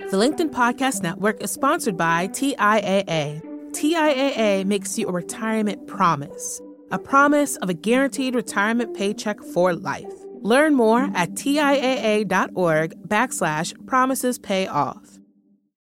The 0.00 0.16
LinkedIn 0.16 0.50
Podcast 0.50 1.04
Network 1.04 1.40
is 1.40 1.52
sponsored 1.52 1.96
by 1.96 2.26
TIAA. 2.26 3.40
TIAA 3.70 4.64
makes 4.64 4.98
you 4.98 5.06
a 5.06 5.12
retirement 5.12 5.86
promise, 5.86 6.60
a 6.90 6.98
promise 6.98 7.54
of 7.58 7.68
a 7.68 7.74
guaranteed 7.74 8.34
retirement 8.34 8.96
paycheck 8.96 9.40
for 9.40 9.72
life. 9.72 10.12
Learn 10.40 10.74
more 10.74 11.08
at 11.14 11.34
TIAA.org 11.34 13.08
backslash 13.08 13.86
promises 13.86 14.36
pay 14.36 14.66
off. 14.66 15.20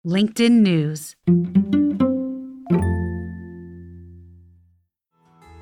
LinkedIn 0.05 0.61
News. 0.61 1.15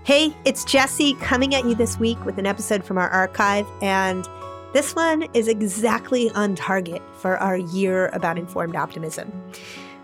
Hey, 0.04 0.36
it's 0.44 0.66
Jessi 0.66 1.18
coming 1.22 1.56
at 1.56 1.64
you 1.64 1.74
this 1.74 1.98
week 1.98 2.24
with 2.26 2.38
an 2.38 2.46
episode 2.46 2.84
from 2.84 2.98
our 2.98 3.08
archive, 3.08 3.66
and 3.82 4.28
this 4.74 4.96
one 4.96 5.24
is 5.34 5.48
exactly 5.48 6.30
on 6.32 6.56
target 6.56 7.02
for 7.18 7.38
our 7.38 7.58
year 7.58 8.08
about 8.14 8.38
informed 8.38 8.76
optimism. 8.76 9.32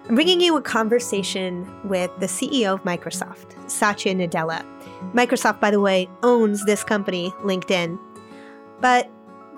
I'm 0.07 0.15
bringing 0.15 0.41
you 0.41 0.55
a 0.57 0.61
conversation 0.61 1.69
with 1.87 2.11
the 2.19 2.27
CEO 2.27 2.73
of 2.73 2.83
Microsoft, 2.83 3.69
Satya 3.69 4.15
Nadella. 4.15 4.65
Microsoft, 5.13 5.59
by 5.59 5.71
the 5.71 5.79
way, 5.79 6.09
owns 6.23 6.65
this 6.65 6.83
company, 6.83 7.31
LinkedIn. 7.43 7.99
But 8.79 9.09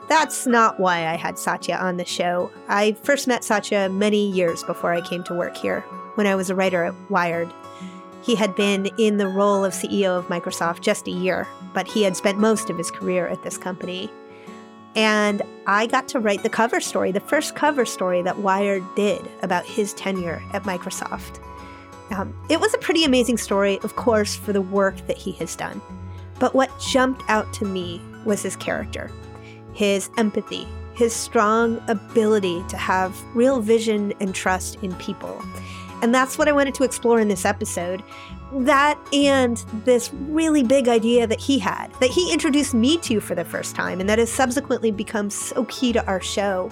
that's 0.07 0.47
not 0.47 0.79
why 0.79 1.07
I 1.07 1.15
had 1.15 1.37
Satya 1.37 1.75
on 1.75 1.97
the 1.97 2.05
show. 2.05 2.51
I 2.67 2.93
first 3.03 3.27
met 3.27 3.43
Satya 3.43 3.89
many 3.89 4.29
years 4.29 4.63
before 4.63 4.91
I 4.91 5.01
came 5.01 5.23
to 5.25 5.35
work 5.35 5.55
here, 5.55 5.81
when 6.15 6.25
I 6.25 6.35
was 6.35 6.49
a 6.49 6.55
writer 6.55 6.83
at 6.83 7.11
Wired. 7.11 7.53
He 8.23 8.35
had 8.35 8.55
been 8.55 8.87
in 8.97 9.17
the 9.17 9.27
role 9.27 9.63
of 9.63 9.73
CEO 9.73 10.17
of 10.17 10.27
Microsoft 10.27 10.81
just 10.81 11.07
a 11.07 11.11
year, 11.11 11.47
but 11.73 11.87
he 11.87 12.03
had 12.03 12.17
spent 12.17 12.39
most 12.39 12.69
of 12.69 12.77
his 12.77 12.91
career 12.91 13.27
at 13.27 13.43
this 13.43 13.57
company. 13.57 14.11
And 14.95 15.41
I 15.67 15.85
got 15.85 16.07
to 16.09 16.19
write 16.19 16.43
the 16.43 16.49
cover 16.49 16.79
story, 16.79 17.11
the 17.11 17.19
first 17.19 17.55
cover 17.55 17.85
story 17.85 18.21
that 18.23 18.39
Wired 18.39 18.83
did 18.95 19.21
about 19.43 19.65
his 19.65 19.93
tenure 19.93 20.41
at 20.53 20.63
Microsoft. 20.63 21.39
Um, 22.11 22.35
it 22.49 22.59
was 22.59 22.73
a 22.73 22.79
pretty 22.79 23.03
amazing 23.03 23.37
story, 23.37 23.79
of 23.83 23.95
course, 23.95 24.35
for 24.35 24.51
the 24.51 24.61
work 24.61 24.95
that 25.07 25.17
he 25.17 25.31
has 25.33 25.55
done. 25.55 25.81
But 26.39 26.55
what 26.55 26.71
jumped 26.79 27.21
out 27.27 27.51
to 27.53 27.65
me 27.65 28.01
was 28.25 28.41
his 28.41 28.55
character, 28.55 29.11
his 29.73 30.09
empathy, 30.17 30.67
his 30.95 31.13
strong 31.13 31.81
ability 31.87 32.63
to 32.69 32.77
have 32.77 33.15
real 33.35 33.61
vision 33.61 34.13
and 34.19 34.33
trust 34.33 34.77
in 34.81 34.93
people. 34.95 35.41
And 36.01 36.15
that's 36.15 36.37
what 36.37 36.47
I 36.47 36.51
wanted 36.51 36.73
to 36.75 36.83
explore 36.83 37.19
in 37.19 37.27
this 37.27 37.45
episode. 37.45 38.03
That 38.51 38.97
and 39.13 39.57
this 39.85 40.11
really 40.13 40.63
big 40.63 40.87
idea 40.87 41.27
that 41.27 41.39
he 41.39 41.59
had, 41.59 41.91
that 41.99 42.09
he 42.09 42.33
introduced 42.33 42.73
me 42.73 42.97
to 42.99 43.19
for 43.19 43.35
the 43.35 43.45
first 43.45 43.75
time, 43.75 43.99
and 43.99 44.09
that 44.09 44.17
has 44.17 44.31
subsequently 44.31 44.89
become 44.91 45.29
so 45.29 45.65
key 45.65 45.93
to 45.93 46.03
our 46.07 46.19
show. 46.19 46.71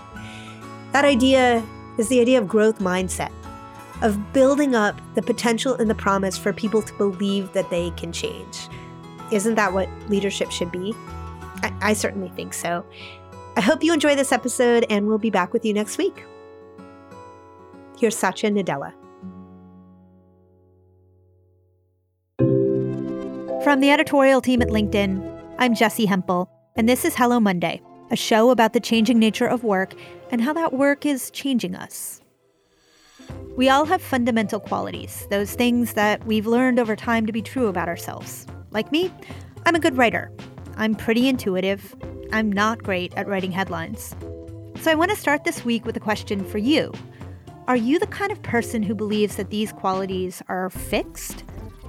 That 0.91 1.05
idea 1.05 1.63
is 1.99 2.07
the 2.07 2.19
idea 2.19 2.39
of 2.39 2.47
growth 2.47 2.79
mindset, 2.79 3.31
of 4.01 4.33
building 4.33 4.73
up 4.73 4.99
the 5.13 5.21
potential 5.21 5.75
and 5.75 5.87
the 5.87 5.95
promise 5.95 6.35
for 6.35 6.51
people 6.51 6.81
to 6.81 6.93
believe 6.95 7.53
that 7.53 7.69
they 7.69 7.91
can 7.91 8.11
change. 8.11 8.69
Isn't 9.31 9.55
that 9.55 9.73
what 9.73 9.87
leadership 10.09 10.49
should 10.49 10.71
be? 10.71 10.95
I, 11.61 11.73
I 11.81 11.93
certainly 11.93 12.29
think 12.29 12.55
so. 12.55 12.83
I 13.55 13.61
hope 13.61 13.83
you 13.83 13.93
enjoy 13.93 14.15
this 14.15 14.31
episode, 14.31 14.85
and 14.89 15.07
we'll 15.07 15.17
be 15.19 15.29
back 15.29 15.53
with 15.53 15.63
you 15.63 15.73
next 15.73 15.99
week. 15.99 16.23
Here's 17.99 18.17
Satya 18.17 18.49
Nadella. 18.49 18.93
From 23.67 23.81
the 23.81 23.91
editorial 23.91 24.39
team 24.39 24.61
at 24.61 24.69
LinkedIn, 24.69 25.55
I'm 25.57 25.75
Jessi 25.75 26.07
Hempel, 26.07 26.49
and 26.77 26.87
this 26.87 27.03
is 27.03 27.15
Hello 27.15 27.37
Monday, 27.37 27.81
a 28.09 28.15
show 28.15 28.49
about 28.49 28.71
the 28.71 28.79
changing 28.79 29.19
nature 29.19 29.45
of 29.45 29.65
work 29.65 29.93
and 30.31 30.39
how 30.39 30.53
that 30.53 30.71
work 30.71 31.05
is 31.05 31.29
changing 31.31 31.75
us. 31.75 32.21
We 33.57 33.67
all 33.67 33.83
have 33.83 34.01
fundamental 34.01 34.61
qualities, 34.61 35.27
those 35.29 35.53
things 35.53 35.95
that 35.95 36.25
we've 36.25 36.47
learned 36.47 36.79
over 36.79 36.95
time 36.95 37.25
to 37.25 37.33
be 37.33 37.41
true 37.41 37.67
about 37.67 37.89
ourselves. 37.89 38.47
Like 38.71 38.89
me, 38.89 39.11
I'm 39.65 39.75
a 39.75 39.81
good 39.81 39.97
writer. 39.97 40.31
I'm 40.77 40.95
pretty 40.95 41.27
intuitive. 41.27 41.93
I'm 42.31 42.49
not 42.49 42.83
great 42.83 43.13
at 43.17 43.27
writing 43.27 43.51
headlines. 43.51 44.15
So 44.79 44.91
I 44.91 44.95
want 44.95 45.11
to 45.11 45.17
start 45.17 45.43
this 45.43 45.65
week 45.65 45.85
with 45.85 45.97
a 45.97 45.99
question 45.99 46.45
for 46.45 46.57
you. 46.57 46.93
Are 47.67 47.75
you 47.75 47.99
the 47.99 48.07
kind 48.07 48.31
of 48.31 48.41
person 48.43 48.81
who 48.81 48.95
believes 48.95 49.35
that 49.35 49.49
these 49.49 49.73
qualities 49.73 50.41
are 50.47 50.69
fixed? 50.69 51.43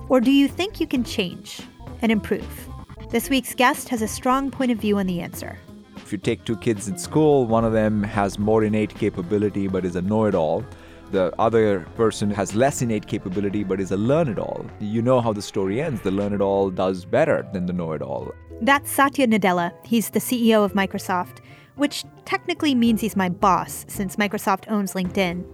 Or 0.09 0.21
do 0.21 0.31
you 0.31 0.49
think 0.49 0.81
you 0.81 0.87
can 0.87 1.05
change 1.05 1.61
and 2.01 2.11
improve? 2.11 2.69
This 3.11 3.29
week's 3.29 3.55
guest 3.55 3.89
has 3.91 4.03
a 4.03 4.09
strong 4.09 4.51
point 4.51 4.71
of 4.71 4.79
view 4.79 4.99
on 4.99 5.07
the 5.07 5.21
answer. 5.21 5.59
If 5.97 6.13
you 6.13 6.19
take 6.19 6.45
two 6.45 6.57
kids 6.57 6.89
in 6.89 6.97
school, 6.97 7.47
one 7.47 7.65
of 7.65 7.73
them 7.73 8.03
has 8.03 8.39
more 8.39 8.65
innate 8.65 8.95
capability 8.95 9.69
but 9.69 9.85
is 9.85 9.97
a 9.97 10.03
know 10.03 10.25
it 10.25 10.35
all. 10.35 10.65
The 11.11 11.35
other 11.39 11.81
person 11.97 12.31
has 12.31 12.55
less 12.55 12.81
innate 12.81 13.07
capability 13.07 13.65
but 13.65 13.81
is 13.81 13.93
a 13.93 13.97
learn 13.97 14.29
it 14.29 14.39
all. 14.39 14.65
You 14.81 15.03
know 15.03 15.21
how 15.21 15.33
the 15.35 15.43
story 15.43 15.81
ends. 15.83 16.01
The 16.01 16.11
learn 16.11 16.33
it 16.33 16.41
all 16.41 16.71
does 16.71 17.05
better 17.05 17.47
than 17.53 17.67
the 17.67 17.73
know 17.75 17.93
it 17.93 18.01
all. 18.01 18.33
That's 18.63 18.91
Satya 18.91 19.27
Nadella. 19.27 19.73
He's 19.85 20.11
the 20.11 20.19
CEO 20.19 20.65
of 20.65 20.73
Microsoft, 20.73 21.41
which 21.77 22.05
technically 22.25 22.75
means 22.75 23.01
he's 23.01 23.17
my 23.17 23.29
boss 23.29 23.85
since 23.89 24.17
Microsoft 24.17 24.71
owns 24.71 24.95
LinkedIn. 24.95 25.45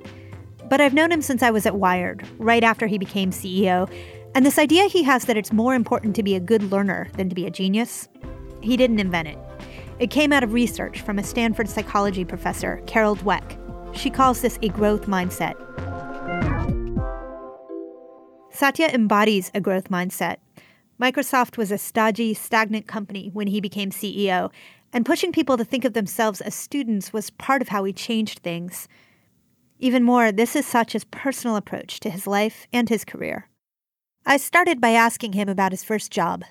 But 0.69 0.81
I've 0.81 0.95
known 0.95 1.13
him 1.13 1.23
since 1.23 1.43
I 1.43 1.51
was 1.51 1.67
at 1.67 1.77
Wired, 1.77 2.27
right 2.39 2.65
after 2.65 2.87
he 2.87 2.97
became 2.97 3.31
CEO, 3.31 3.93
and 4.34 4.45
this 4.45 4.59
idea 4.59 4.84
he 4.87 5.03
has 5.05 5.27
that 5.27 5.37
it's 5.37 5.53
more 5.53 5.75
important 5.75 6.17
to 6.17 6.22
be 6.22 6.34
a 6.34 6.41
good 6.41 6.71
learner 6.71 7.09
than 7.17 7.28
to 7.28 7.34
be 7.34 7.47
a 7.47 7.50
genius, 7.50 8.09
he 8.61 8.77
didn't 8.77 8.99
invent 8.99 9.28
it. 9.28 9.39
It 9.99 10.11
came 10.11 10.33
out 10.33 10.43
of 10.43 10.53
research 10.53 11.00
from 11.03 11.19
a 11.19 11.22
Stanford 11.22 11.69
psychology 11.69 12.25
professor, 12.25 12.83
Carol 12.87 13.17
Dweck. 13.17 13.59
She 13.97 14.11
calls 14.11 14.41
this 14.41 14.59
a 14.61 14.69
growth 14.69 15.06
mindset. 15.06 15.55
Satya 18.50 18.89
embodies 18.89 19.50
a 19.55 19.61
growth 19.61 19.89
mindset. 19.89 20.37
Microsoft 21.00 21.56
was 21.56 21.71
a 21.71 21.78
stodgy, 21.78 22.34
stagnant 22.34 22.87
company 22.87 23.31
when 23.33 23.49
he 23.49 23.61
became 23.61 23.91
CEO, 23.91 24.50
and 24.93 25.06
pushing 25.06 25.33
people 25.33 25.56
to 25.56 25.65
think 25.65 25.84
of 25.84 25.93
themselves 25.93 26.41
as 26.41 26.55
students 26.55 27.12
was 27.12 27.31
part 27.31 27.62
of 27.62 27.69
how 27.69 27.84
he 27.84 27.93
changed 27.93 28.41
things. 28.41 28.89
Even 29.78 30.03
more, 30.03 30.33
this 30.33 30.55
is 30.55 30.65
Satya's 30.65 31.05
personal 31.05 31.56
approach 31.56 32.00
to 32.00 32.11
his 32.11 32.27
life 32.27 32.67
and 32.73 32.89
his 32.89 33.05
career. 33.05 33.49
I 34.27 34.39
started 34.39 34.81
by 34.81 34.93
asking 34.93 35.35
him 35.35 35.51
about 35.51 35.73
his 35.73 35.85
first 35.85 36.11
job. 36.11 36.45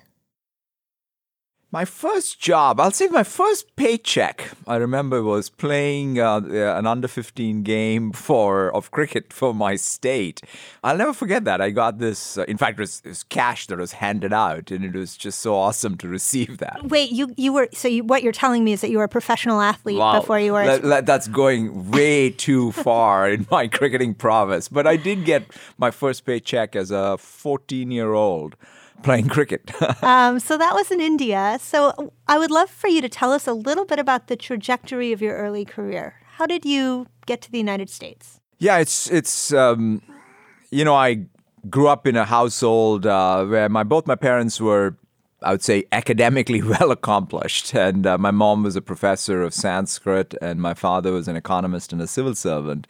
My 1.74 1.84
first 1.84 2.38
job, 2.38 2.78
I'll 2.78 2.92
say 2.92 3.08
my 3.08 3.24
first 3.24 3.74
paycheck, 3.74 4.52
I 4.64 4.76
remember 4.76 5.24
was 5.24 5.50
playing 5.50 6.20
uh, 6.20 6.36
an 6.38 6.86
under 6.86 7.08
15 7.08 7.64
game 7.64 8.12
for 8.26 8.72
of 8.72 8.92
cricket 8.92 9.32
for 9.32 9.52
my 9.52 9.74
state. 9.74 10.40
I'll 10.84 10.96
never 10.96 11.12
forget 11.12 11.44
that. 11.46 11.60
I 11.60 11.70
got 11.70 11.98
this, 11.98 12.38
uh, 12.38 12.44
in 12.46 12.58
fact, 12.58 12.78
it 12.78 12.82
was, 12.82 13.02
it 13.04 13.08
was, 13.08 13.24
cash 13.24 13.66
that 13.66 13.78
was 13.78 13.90
handed 13.90 14.32
out, 14.32 14.70
and 14.70 14.84
it 14.84 14.94
was 14.94 15.16
just 15.16 15.40
so 15.40 15.56
awesome 15.56 15.96
to 15.96 16.06
receive 16.06 16.58
that. 16.58 16.78
Wait, 16.84 17.10
you, 17.10 17.34
you 17.36 17.52
were, 17.52 17.68
so 17.72 17.88
you, 17.88 18.04
what 18.04 18.22
you're 18.22 18.30
telling 18.30 18.62
me 18.62 18.72
is 18.72 18.80
that 18.80 18.90
you 18.90 18.98
were 18.98 19.04
a 19.04 19.08
professional 19.08 19.60
athlete 19.60 19.98
wow. 19.98 20.20
before 20.20 20.38
you 20.38 20.52
were. 20.52 20.78
That, 20.78 21.06
that's 21.06 21.26
going 21.26 21.90
way 21.90 22.30
too 22.30 22.70
far 22.86 23.28
in 23.28 23.48
my 23.50 23.66
cricketing 23.66 24.14
prowess. 24.14 24.68
But 24.68 24.86
I 24.86 24.94
did 24.94 25.24
get 25.24 25.42
my 25.76 25.90
first 25.90 26.24
paycheck 26.24 26.76
as 26.76 26.92
a 26.92 27.18
14 27.18 27.90
year 27.90 28.12
old 28.12 28.54
playing 29.04 29.28
cricket. 29.28 29.70
um, 30.02 30.40
so 30.40 30.58
that 30.58 30.74
was 30.74 30.90
in 30.90 31.00
India. 31.00 31.58
So 31.60 32.12
I 32.26 32.38
would 32.38 32.50
love 32.50 32.70
for 32.70 32.88
you 32.88 33.00
to 33.00 33.08
tell 33.08 33.32
us 33.32 33.46
a 33.46 33.52
little 33.52 33.84
bit 33.84 33.98
about 33.98 34.26
the 34.26 34.36
trajectory 34.36 35.12
of 35.12 35.22
your 35.22 35.36
early 35.36 35.64
career. 35.64 36.16
How 36.36 36.46
did 36.46 36.64
you 36.64 37.06
get 37.26 37.40
to 37.42 37.52
the 37.52 37.58
United 37.58 37.88
States? 37.90 38.40
Yeah, 38.58 38.78
it's 38.78 39.10
it's 39.10 39.52
um, 39.52 40.02
you 40.70 40.84
know 40.84 40.94
I 40.94 41.26
grew 41.70 41.88
up 41.88 42.06
in 42.06 42.16
a 42.16 42.24
household 42.24 43.06
uh, 43.06 43.44
where 43.44 43.68
my 43.68 43.84
both 43.84 44.06
my 44.06 44.16
parents 44.16 44.60
were 44.60 44.96
I 45.44 45.52
would 45.52 45.62
say 45.62 45.84
academically 45.92 46.62
well 46.74 46.90
accomplished. 46.90 47.74
And 47.74 48.06
uh, 48.06 48.18
my 48.18 48.30
mom 48.30 48.62
was 48.62 48.76
a 48.76 48.82
professor 48.82 49.42
of 49.42 49.54
Sanskrit, 49.54 50.34
and 50.40 50.60
my 50.60 50.74
father 50.74 51.12
was 51.12 51.28
an 51.28 51.36
economist 51.36 51.92
and 51.92 52.02
a 52.02 52.06
civil 52.06 52.34
servant. 52.34 52.86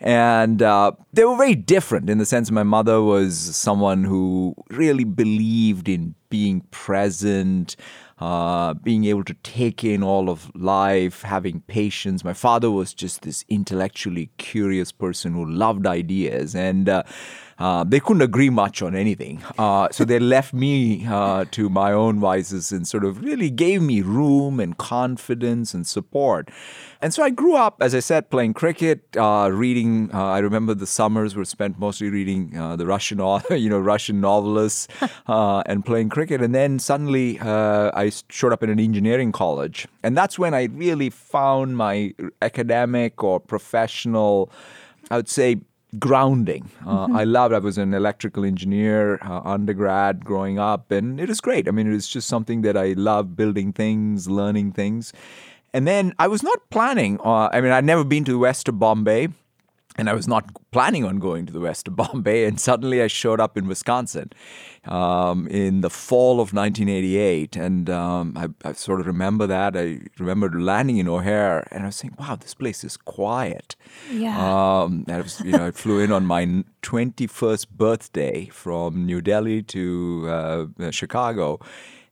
And 0.00 0.62
uh, 0.62 0.92
they 1.12 1.24
were 1.24 1.36
very 1.36 1.54
different 1.54 2.08
in 2.08 2.18
the 2.18 2.24
sense 2.24 2.50
my 2.50 2.62
mother 2.62 3.02
was 3.02 3.36
someone 3.56 4.04
who 4.04 4.54
really 4.70 5.04
believed 5.04 5.88
in 5.88 6.14
being 6.30 6.62
present, 6.70 7.76
uh, 8.18 8.72
being 8.74 9.04
able 9.04 9.24
to 9.24 9.34
take 9.42 9.84
in 9.84 10.02
all 10.02 10.30
of 10.30 10.50
life, 10.54 11.22
having 11.22 11.60
patience. 11.62 12.24
My 12.24 12.32
father 12.32 12.70
was 12.70 12.94
just 12.94 13.22
this 13.22 13.44
intellectually 13.48 14.30
curious 14.38 14.90
person 14.90 15.34
who 15.34 15.44
loved 15.44 15.86
ideas. 15.86 16.54
And 16.54 16.88
uh, 16.88 17.02
uh, 17.60 17.84
they 17.84 18.00
couldn't 18.00 18.22
agree 18.22 18.50
much 18.50 18.80
on 18.80 18.96
anything. 18.96 19.42
Uh, 19.58 19.88
so 19.90 20.04
they 20.04 20.18
left 20.18 20.54
me 20.54 21.06
uh, 21.06 21.44
to 21.50 21.68
my 21.68 21.92
own 21.92 22.18
vices 22.18 22.72
and 22.72 22.88
sort 22.88 23.04
of 23.04 23.22
really 23.22 23.50
gave 23.50 23.82
me 23.82 24.00
room 24.00 24.58
and 24.58 24.78
confidence 24.78 25.74
and 25.74 25.86
support. 25.86 26.50
And 27.02 27.12
so 27.12 27.22
I 27.22 27.30
grew 27.30 27.56
up, 27.56 27.76
as 27.80 27.94
I 27.94 28.00
said, 28.00 28.30
playing 28.30 28.54
cricket, 28.54 29.16
uh, 29.16 29.50
reading. 29.52 30.10
Uh, 30.12 30.24
I 30.24 30.38
remember 30.38 30.74
the 30.74 30.86
summers 30.86 31.36
were 31.36 31.44
spent 31.44 31.78
mostly 31.78 32.08
reading 32.08 32.56
uh, 32.56 32.76
the 32.76 32.86
Russian, 32.86 33.20
author, 33.30 33.56
you 33.56 33.68
know, 33.68 33.78
Russian 33.78 34.20
novelists, 34.20 34.88
uh, 35.26 35.62
and 35.66 35.84
playing 35.84 36.08
cricket. 36.08 36.40
And 36.42 36.54
then 36.54 36.78
suddenly, 36.78 37.38
uh, 37.40 37.90
I 37.94 38.10
showed 38.30 38.52
up 38.52 38.62
in 38.62 38.70
an 38.70 38.80
engineering 38.80 39.32
college, 39.32 39.86
and 40.02 40.16
that's 40.16 40.38
when 40.38 40.54
I 40.54 40.64
really 40.64 41.10
found 41.10 41.76
my 41.76 42.14
academic 42.40 43.22
or 43.22 43.38
professional, 43.38 44.50
I 45.10 45.16
would 45.16 45.28
say, 45.28 45.60
grounding. 45.98 46.70
Uh, 46.86 47.06
mm-hmm. 47.06 47.16
I 47.16 47.24
loved. 47.24 47.54
I 47.54 47.58
was 47.58 47.78
an 47.78 47.94
electrical 47.94 48.44
engineer 48.44 49.18
uh, 49.22 49.40
undergrad 49.44 50.24
growing 50.24 50.58
up, 50.58 50.90
and 50.90 51.20
it 51.20 51.28
was 51.28 51.40
great. 51.40 51.68
I 51.68 51.70
mean, 51.70 51.88
it 51.88 51.92
was 51.92 52.08
just 52.08 52.28
something 52.28 52.62
that 52.62 52.76
I 52.76 52.92
love 52.92 53.36
building 53.36 53.72
things, 53.72 54.28
learning 54.28 54.72
things. 54.72 55.12
And 55.72 55.86
then 55.86 56.14
I 56.18 56.26
was 56.26 56.42
not 56.42 56.58
planning. 56.70 57.20
Uh, 57.24 57.48
I 57.52 57.60
mean, 57.60 57.72
I'd 57.72 57.84
never 57.84 58.04
been 58.04 58.24
to 58.24 58.32
the 58.32 58.38
west 58.38 58.68
of 58.68 58.78
Bombay 58.78 59.28
and 59.96 60.08
I 60.08 60.14
was 60.14 60.28
not 60.28 60.44
planning 60.70 61.04
on 61.04 61.18
going 61.18 61.46
to 61.46 61.52
the 61.52 61.60
west 61.60 61.88
of 61.88 61.96
Bombay. 61.96 62.44
And 62.44 62.60
suddenly 62.60 63.02
I 63.02 63.06
showed 63.06 63.40
up 63.40 63.56
in 63.56 63.66
Wisconsin 63.66 64.30
um, 64.84 65.46
in 65.48 65.80
the 65.80 65.90
fall 65.90 66.34
of 66.40 66.52
1988. 66.52 67.56
And 67.56 67.90
um, 67.90 68.34
I, 68.36 68.68
I, 68.68 68.72
sort 68.72 69.00
of 69.00 69.06
remember 69.06 69.46
that. 69.46 69.76
I 69.76 70.00
remembered 70.18 70.60
landing 70.60 70.98
in 70.98 71.08
O'Hare 71.08 71.66
and 71.70 71.82
I 71.82 71.86
was 71.86 71.96
saying, 71.96 72.14
wow, 72.18 72.36
this 72.36 72.54
place 72.54 72.84
is 72.84 72.96
quiet. 72.96 73.76
Yeah. 74.10 74.38
Um, 74.38 75.04
I, 75.08 75.20
was, 75.20 75.40
you 75.40 75.52
know, 75.52 75.66
I 75.66 75.70
flew 75.72 75.98
in 75.98 76.12
on 76.12 76.24
my 76.24 76.46
21st 76.82 77.68
birthday 77.70 78.46
from 78.46 79.04
New 79.04 79.20
Delhi 79.20 79.62
to 79.64 80.26
uh, 80.28 80.90
Chicago 80.90 81.60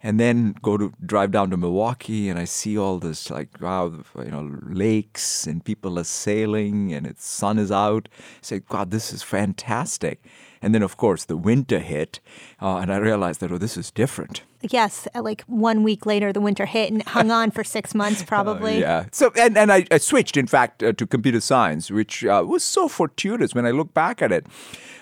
and 0.03 0.21
then 0.21 0.55
go 0.62 0.77
to 0.77 0.93
drive 1.05 1.31
down 1.33 1.50
to 1.50 1.56
Milwaukee 1.56 2.29
and 2.29 2.39
I 2.39 2.45
see 2.45 2.79
all 2.79 2.99
this 2.99 3.31
like 3.31 3.61
wow 3.61 3.93
you 4.17 4.31
know 4.31 4.59
lakes 4.62 5.47
and 5.47 5.65
people 5.65 5.99
are 5.99 6.05
sailing 6.05 6.93
and 6.93 7.06
its 7.06 7.27
sun 7.27 7.59
is 7.59 7.73
out. 7.73 8.09
I 8.19 8.43
say 8.43 8.59
God 8.61 8.91
this 8.91 9.12
is 9.12 9.23
fantastic. 9.23 10.25
And 10.61 10.75
then 10.75 10.83
of 10.83 10.97
course 10.97 11.25
the 11.25 11.37
winter 11.37 11.79
hit 11.79 12.21
uh, 12.61 12.79
and 12.79 12.93
I 12.93 12.97
realized 12.97 13.41
that 13.41 13.53
oh 13.53 13.59
this 13.59 13.77
is 13.77 13.91
different. 13.91 14.43
Yes, 14.61 15.06
uh, 15.15 15.23
like 15.23 15.43
one 15.43 15.85
week 15.85 16.05
later, 16.05 16.33
the 16.33 16.41
winter 16.41 16.67
hit 16.67 16.91
and 16.91 17.03
hung 17.05 17.31
on 17.31 17.53
for 17.53 17.62
six 17.62 17.94
months, 18.03 18.25
probably. 18.25 18.79
Uh, 18.79 18.89
yeah. 18.89 19.05
So, 19.12 19.31
and, 19.39 19.56
and 19.56 19.71
I, 19.73 19.87
I 19.91 19.99
switched, 19.99 20.37
in 20.37 20.49
fact, 20.49 20.83
uh, 20.83 20.93
to 20.94 21.06
computer 21.06 21.41
science, 21.41 21.93
which 21.93 22.25
uh, 22.25 22.43
was 22.44 22.65
so 22.65 22.89
fortuitous 22.89 23.55
when 23.55 23.67
I 23.67 23.71
look 23.71 23.94
back 23.94 24.21
at 24.21 24.33
it 24.33 24.47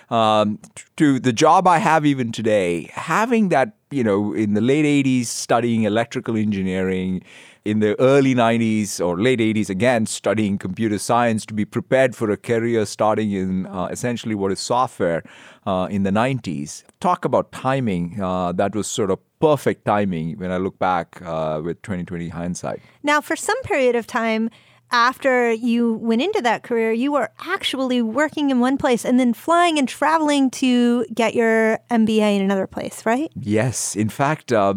um, 0.09 0.59
to 0.97 1.19
the 1.19 1.33
job 1.33 1.67
I 1.67 1.79
have 1.79 2.05
even 2.05 2.31
today, 2.31 2.89
having 2.93 3.49
that, 3.49 3.76
you 3.91 4.03
know, 4.03 4.33
in 4.33 4.53
the 4.53 4.61
late 4.61 4.85
80s, 4.85 5.25
studying 5.25 5.83
electrical 5.83 6.35
engineering, 6.35 7.23
in 7.67 7.79
the 7.79 7.99
early 7.99 8.33
90s 8.33 9.05
or 9.05 9.19
late 9.19 9.39
80s, 9.39 9.69
again, 9.69 10.05
studying 10.05 10.57
computer 10.57 10.97
science 10.97 11.45
to 11.45 11.53
be 11.53 11.65
prepared 11.65 12.15
for 12.15 12.31
a 12.31 12.37
career 12.37 12.85
starting 12.85 13.31
in 13.33 13.65
uh, 13.65 13.87
essentially 13.87 14.35
what 14.35 14.53
is 14.53 14.59
software 14.59 15.21
uh, 15.65 15.87
in 15.91 16.03
the 16.03 16.09
90s. 16.09 16.83
Talk 17.01 17.25
about 17.25 17.51
timing. 17.51 18.21
Uh, 18.21 18.53
that 18.53 18.73
was 18.73 18.87
sort 18.87 19.11
of 19.11 19.19
perfect 19.39 19.83
timing 19.83 20.37
when 20.37 20.51
I 20.51 20.57
look 20.57 20.79
back 20.79 21.21
uh, 21.21 21.61
with 21.63 21.81
2020 21.81 22.29
hindsight. 22.29 22.81
Now, 23.03 23.19
for 23.19 23.35
some 23.35 23.61
period 23.63 23.95
of 23.95 24.07
time, 24.07 24.49
after 24.91 25.51
you 25.51 25.93
went 25.93 26.21
into 26.21 26.41
that 26.41 26.63
career, 26.63 26.91
you 26.91 27.11
were 27.11 27.29
actually 27.39 28.01
working 28.01 28.49
in 28.49 28.59
one 28.59 28.77
place 28.77 29.05
and 29.05 29.19
then 29.19 29.33
flying 29.33 29.77
and 29.77 29.87
traveling 29.87 30.49
to 30.51 31.05
get 31.13 31.35
your 31.35 31.79
MBA 31.91 32.37
in 32.37 32.41
another 32.41 32.67
place, 32.67 33.05
right? 33.05 33.31
Yes. 33.35 33.95
In 33.95 34.09
fact, 34.09 34.51
uh, 34.51 34.75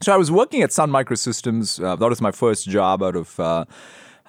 so 0.00 0.12
I 0.12 0.16
was 0.16 0.30
working 0.30 0.62
at 0.62 0.72
Sun 0.72 0.90
Microsystems. 0.90 1.82
Uh, 1.82 1.96
that 1.96 2.08
was 2.08 2.20
my 2.20 2.32
first 2.32 2.68
job 2.68 3.02
out 3.02 3.16
of. 3.16 3.38
Uh, 3.38 3.64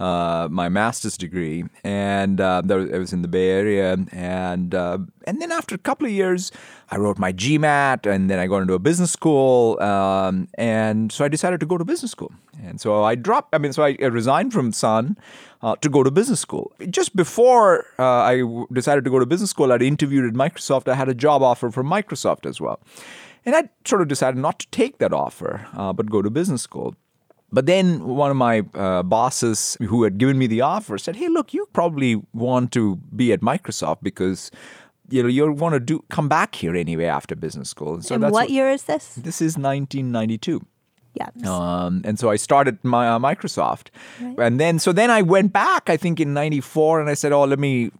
uh, 0.03 0.49
my 0.51 0.67
master's 0.67 1.17
degree, 1.17 1.63
and 1.83 2.41
uh, 2.41 2.61
I 2.69 2.97
was 2.97 3.13
in 3.13 3.21
the 3.21 3.29
Bay 3.29 3.49
Area, 3.49 3.97
and 4.11 4.75
uh, 4.75 4.97
and 5.25 5.41
then 5.41 5.51
after 5.51 5.75
a 5.75 5.77
couple 5.77 6.05
of 6.05 6.11
years, 6.11 6.51
I 6.91 6.97
wrote 6.97 7.17
my 7.17 7.31
GMAT, 7.31 8.05
and 8.05 8.29
then 8.29 8.37
I 8.37 8.47
got 8.47 8.57
into 8.63 8.73
a 8.73 8.79
business 8.79 9.11
school, 9.11 9.79
um, 9.81 10.49
and 10.55 11.09
so 11.09 11.23
I 11.23 11.29
decided 11.29 11.61
to 11.61 11.65
go 11.65 11.77
to 11.77 11.85
business 11.85 12.11
school, 12.11 12.33
and 12.61 12.81
so 12.81 13.05
I 13.05 13.15
dropped. 13.15 13.55
I 13.55 13.59
mean, 13.59 13.71
so 13.71 13.83
I 13.83 13.91
resigned 14.01 14.51
from 14.51 14.73
Sun. 14.73 15.17
Uh, 15.63 15.77
to 15.77 15.87
go 15.87 16.03
to 16.03 16.11
business 16.11 16.41
school. 16.41 16.73
Just 16.89 17.15
before 17.15 17.85
uh, 17.97 18.03
I 18.31 18.39
w- 18.39 18.67
decided 18.73 19.05
to 19.05 19.09
go 19.09 19.17
to 19.17 19.25
business 19.25 19.51
school, 19.51 19.71
I'd 19.71 19.81
interviewed 19.81 20.25
at 20.25 20.33
Microsoft. 20.33 20.89
I 20.89 20.95
had 20.95 21.07
a 21.07 21.13
job 21.13 21.41
offer 21.41 21.71
from 21.71 21.87
Microsoft 21.87 22.45
as 22.45 22.59
well. 22.59 22.81
And 23.45 23.55
I 23.55 23.69
sort 23.85 24.01
of 24.01 24.09
decided 24.09 24.41
not 24.41 24.59
to 24.59 24.67
take 24.71 24.97
that 24.97 25.13
offer, 25.13 25.65
uh, 25.73 25.93
but 25.93 26.09
go 26.09 26.21
to 26.21 26.29
business 26.29 26.61
school. 26.61 26.95
But 27.53 27.67
then 27.67 28.03
one 28.03 28.31
of 28.31 28.35
my 28.35 28.63
uh, 28.73 29.03
bosses 29.03 29.77
who 29.79 30.03
had 30.03 30.17
given 30.17 30.39
me 30.39 30.47
the 30.47 30.61
offer 30.61 30.97
said, 30.97 31.15
"Hey, 31.15 31.29
look, 31.29 31.53
you 31.53 31.67
probably 31.71 32.19
want 32.33 32.71
to 32.73 32.97
be 33.15 33.31
at 33.31 33.41
Microsoft 33.41 33.99
because." 34.01 34.51
You 35.09 35.21
know, 35.21 35.29
you 35.29 35.51
want 35.51 35.73
to 35.73 35.79
do 35.81 36.03
come 36.09 36.29
back 36.29 36.55
here 36.55 36.75
anyway 36.75 37.05
after 37.05 37.35
business 37.35 37.69
school. 37.69 37.95
And 37.95 38.05
so 38.05 38.15
and 38.15 38.23
what, 38.23 38.31
what 38.31 38.49
year 38.49 38.69
is 38.69 38.83
this? 38.85 39.15
This 39.15 39.41
is 39.41 39.57
1992. 39.57 40.65
Yeah. 41.13 41.27
Um, 41.45 42.01
and 42.03 42.17
so 42.17 42.31
I 42.31 42.37
started 42.37 42.79
my 42.83 43.09
uh, 43.09 43.19
Microsoft, 43.19 43.89
right. 44.21 44.47
and 44.47 44.59
then 44.59 44.79
so 44.79 44.91
then 44.91 45.11
I 45.11 45.21
went 45.21 45.53
back. 45.53 45.89
I 45.89 45.97
think 45.97 46.19
in 46.19 46.33
'94, 46.33 47.01
and 47.01 47.09
I 47.09 47.13
said, 47.13 47.31
"Oh, 47.31 47.43
let 47.43 47.59
me 47.59 47.91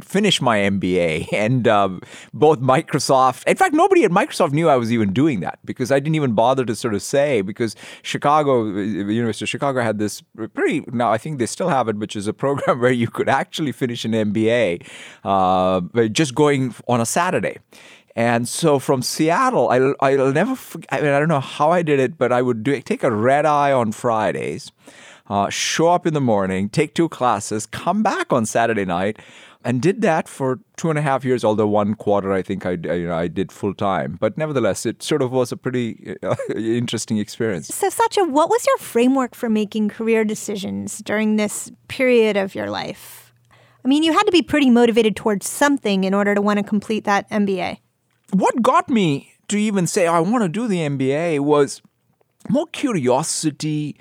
finish 0.00 0.40
my 0.40 0.58
MBA. 0.58 1.28
And 1.42 1.66
um, 1.66 2.00
both 2.32 2.60
Microsoft, 2.60 3.44
in 3.48 3.56
fact, 3.56 3.74
nobody 3.74 4.04
at 4.04 4.12
Microsoft 4.12 4.52
knew 4.52 4.68
I 4.68 4.76
was 4.76 4.92
even 4.92 5.12
doing 5.12 5.40
that 5.40 5.58
because 5.64 5.90
I 5.90 5.98
didn't 5.98 6.14
even 6.14 6.34
bother 6.34 6.64
to 6.64 6.76
sort 6.76 6.94
of 6.94 7.02
say 7.02 7.42
because 7.42 7.74
Chicago, 8.02 8.64
University 8.64 9.44
of 9.44 9.48
Chicago 9.48 9.82
had 9.82 9.98
this 9.98 10.22
pretty, 10.54 10.84
now 10.92 11.10
I 11.10 11.18
think 11.18 11.38
they 11.38 11.46
still 11.46 11.68
have 11.68 11.88
it, 11.88 11.96
which 11.96 12.14
is 12.14 12.28
a 12.28 12.32
program 12.32 12.80
where 12.80 12.92
you 12.92 13.08
could 13.08 13.28
actually 13.28 13.72
finish 13.72 14.04
an 14.04 14.12
MBA 14.12 14.86
uh, 15.24 15.80
just 16.08 16.34
going 16.34 16.74
on 16.86 17.00
a 17.00 17.06
Saturday. 17.06 17.58
And 18.14 18.46
so 18.46 18.78
from 18.78 19.02
Seattle, 19.02 19.70
I, 19.70 19.94
I'll 20.00 20.32
never, 20.32 20.56
I 20.90 21.00
mean, 21.00 21.10
I 21.10 21.18
don't 21.18 21.28
know 21.28 21.40
how 21.40 21.70
I 21.70 21.82
did 21.82 21.98
it, 21.98 22.18
but 22.18 22.32
I 22.32 22.42
would 22.42 22.62
do, 22.62 22.80
take 22.82 23.02
a 23.02 23.10
red 23.10 23.46
eye 23.46 23.72
on 23.72 23.92
Fridays. 23.92 24.70
Uh, 25.28 25.48
show 25.48 25.88
up 25.88 26.06
in 26.06 26.12
the 26.12 26.20
morning, 26.20 26.68
take 26.68 26.94
two 26.94 27.08
classes, 27.08 27.64
come 27.64 28.02
back 28.02 28.32
on 28.32 28.44
Saturday 28.44 28.84
night, 28.84 29.18
and 29.64 29.80
did 29.80 30.02
that 30.02 30.28
for 30.28 30.60
two 30.76 30.90
and 30.90 30.98
a 30.98 31.02
half 31.02 31.24
years. 31.24 31.44
Although 31.44 31.66
one 31.66 31.94
quarter, 31.94 32.32
I 32.32 32.42
think 32.42 32.66
I 32.66 32.72
you 32.72 33.06
know 33.06 33.16
I 33.16 33.28
did 33.28 33.52
full 33.52 33.74
time, 33.74 34.18
but 34.20 34.36
nevertheless, 34.36 34.86
it 34.86 35.02
sort 35.02 35.22
of 35.22 35.32
was 35.32 35.52
a 35.52 35.56
pretty 35.56 36.16
uh, 36.22 36.36
interesting 36.56 37.18
experience. 37.18 37.68
So, 37.68 37.88
Satya, 37.88 38.24
what 38.24 38.50
was 38.50 38.66
your 38.66 38.78
framework 38.78 39.34
for 39.34 39.48
making 39.48 39.88
career 39.88 40.24
decisions 40.24 40.98
during 40.98 41.36
this 41.36 41.70
period 41.88 42.36
of 42.36 42.54
your 42.54 42.70
life? 42.70 43.32
I 43.84 43.88
mean, 43.88 44.02
you 44.02 44.12
had 44.12 44.24
to 44.24 44.32
be 44.32 44.42
pretty 44.42 44.70
motivated 44.70 45.16
towards 45.16 45.48
something 45.48 46.04
in 46.04 46.14
order 46.14 46.34
to 46.34 46.42
want 46.42 46.58
to 46.58 46.64
complete 46.64 47.04
that 47.04 47.28
MBA. 47.30 47.78
What 48.32 48.62
got 48.62 48.88
me 48.88 49.32
to 49.48 49.58
even 49.58 49.86
say 49.86 50.06
I 50.06 50.20
want 50.20 50.42
to 50.42 50.48
do 50.48 50.68
the 50.68 50.78
MBA 50.78 51.40
was 51.40 51.82
more 52.48 52.66
curiosity 52.68 53.96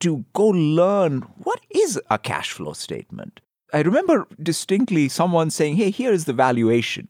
to 0.00 0.24
go 0.32 0.48
learn 0.48 1.22
what 1.38 1.60
is 1.70 2.00
a 2.10 2.18
cash 2.18 2.52
flow 2.52 2.72
statement 2.72 3.40
I 3.72 3.80
remember 3.80 4.26
distinctly 4.42 5.08
someone 5.08 5.50
saying, 5.50 5.76
"Hey, 5.76 5.90
here 5.90 6.12
is 6.12 6.26
the 6.26 6.32
valuation." 6.32 7.08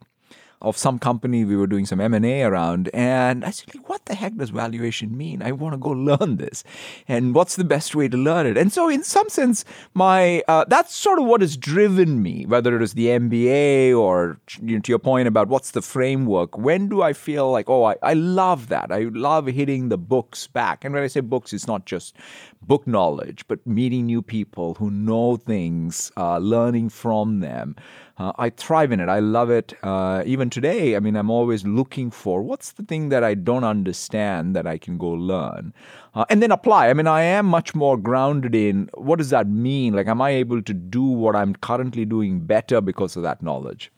Of 0.63 0.77
some 0.77 0.97
company 0.97 1.45
we 1.45 1.55
were 1.55 1.67
doing 1.67 1.85
some 1.85 1.99
m&a 1.99 2.43
around 2.43 2.89
and 2.93 3.45
i 3.45 3.51
said 3.51 3.73
like 3.75 3.89
what 3.89 4.05
the 4.05 4.15
heck 4.15 4.35
does 4.35 4.49
valuation 4.49 5.15
mean? 5.17 5.41
I 5.41 5.51
want 5.51 5.73
to 5.73 5.77
go 5.77 5.89
learn 6.09 6.37
this. 6.37 6.63
And 7.07 7.35
what's 7.35 7.55
the 7.55 7.63
best 7.63 7.95
way 7.95 8.07
to 8.07 8.17
learn 8.17 8.45
it? 8.45 8.57
And 8.57 8.71
so 8.71 8.89
in 8.89 9.03
some 9.03 9.29
sense 9.29 9.65
my 9.93 10.43
uh, 10.47 10.65
that's 10.67 10.95
sort 10.95 11.19
of 11.19 11.25
what 11.25 11.41
has 11.41 11.57
driven 11.57 12.21
me 12.21 12.45
whether 12.45 12.75
it 12.75 12.81
is 12.81 12.93
the 12.93 13.07
mba 13.07 13.95
or 13.97 14.39
you 14.61 14.75
know, 14.75 14.81
to 14.81 14.91
your 14.91 14.99
point 14.99 15.27
about 15.27 15.47
what's 15.47 15.71
the 15.71 15.81
framework 15.81 16.57
when 16.57 16.89
do 16.89 17.01
i 17.01 17.13
feel 17.13 17.51
like 17.51 17.69
oh 17.69 17.83
I, 17.83 17.95
I 18.01 18.13
love 18.13 18.69
that. 18.69 18.91
I 18.91 19.09
love 19.11 19.47
hitting 19.47 19.89
the 19.89 19.97
books 19.97 20.47
back. 20.47 20.83
And 20.83 20.93
when 20.93 21.03
i 21.03 21.07
say 21.07 21.21
books 21.21 21.53
it's 21.53 21.67
not 21.67 21.85
just 21.85 22.15
book 22.61 22.87
knowledge 22.87 23.45
but 23.47 23.65
meeting 23.67 24.05
new 24.05 24.21
people 24.21 24.75
who 24.75 24.89
know 24.89 25.35
things 25.37 26.11
uh, 26.17 26.37
learning 26.37 26.89
from 26.89 27.39
them 27.39 27.75
uh, 28.23 28.31
I 28.37 28.49
thrive 28.51 28.93
in 28.93 29.01
it. 29.01 29.09
I 29.09 29.19
love 29.19 29.49
it. 29.49 29.73
Uh, 29.83 30.23
even 30.25 30.49
today, 30.49 30.95
I 30.95 31.01
mean, 31.01 31.17
I'm 31.17 31.29
always 31.29 31.65
looking 31.65 32.09
for 32.09 32.41
what's 32.41 32.71
the 32.71 32.83
thing 32.83 33.09
that 33.09 33.21
I 33.21 33.33
don't 33.33 33.65
understand 33.65 34.55
that 34.55 34.65
I 34.65 34.77
can 34.77 34.97
go 34.97 35.09
learn 35.09 35.73
uh, 36.15 36.23
and 36.29 36.41
then 36.41 36.51
apply. 36.51 36.89
I 36.89 36.93
mean, 36.93 37.07
I 37.07 37.23
am 37.23 37.45
much 37.45 37.75
more 37.75 37.97
grounded 37.97 38.55
in 38.55 38.89
what 38.93 39.17
does 39.17 39.29
that 39.31 39.47
mean? 39.47 39.93
Like, 39.93 40.07
am 40.07 40.21
I 40.21 40.29
able 40.29 40.61
to 40.61 40.73
do 40.73 41.03
what 41.03 41.35
I'm 41.35 41.53
currently 41.55 42.05
doing 42.05 42.39
better 42.39 42.79
because 42.79 43.17
of 43.17 43.23
that 43.23 43.43
knowledge? 43.43 43.91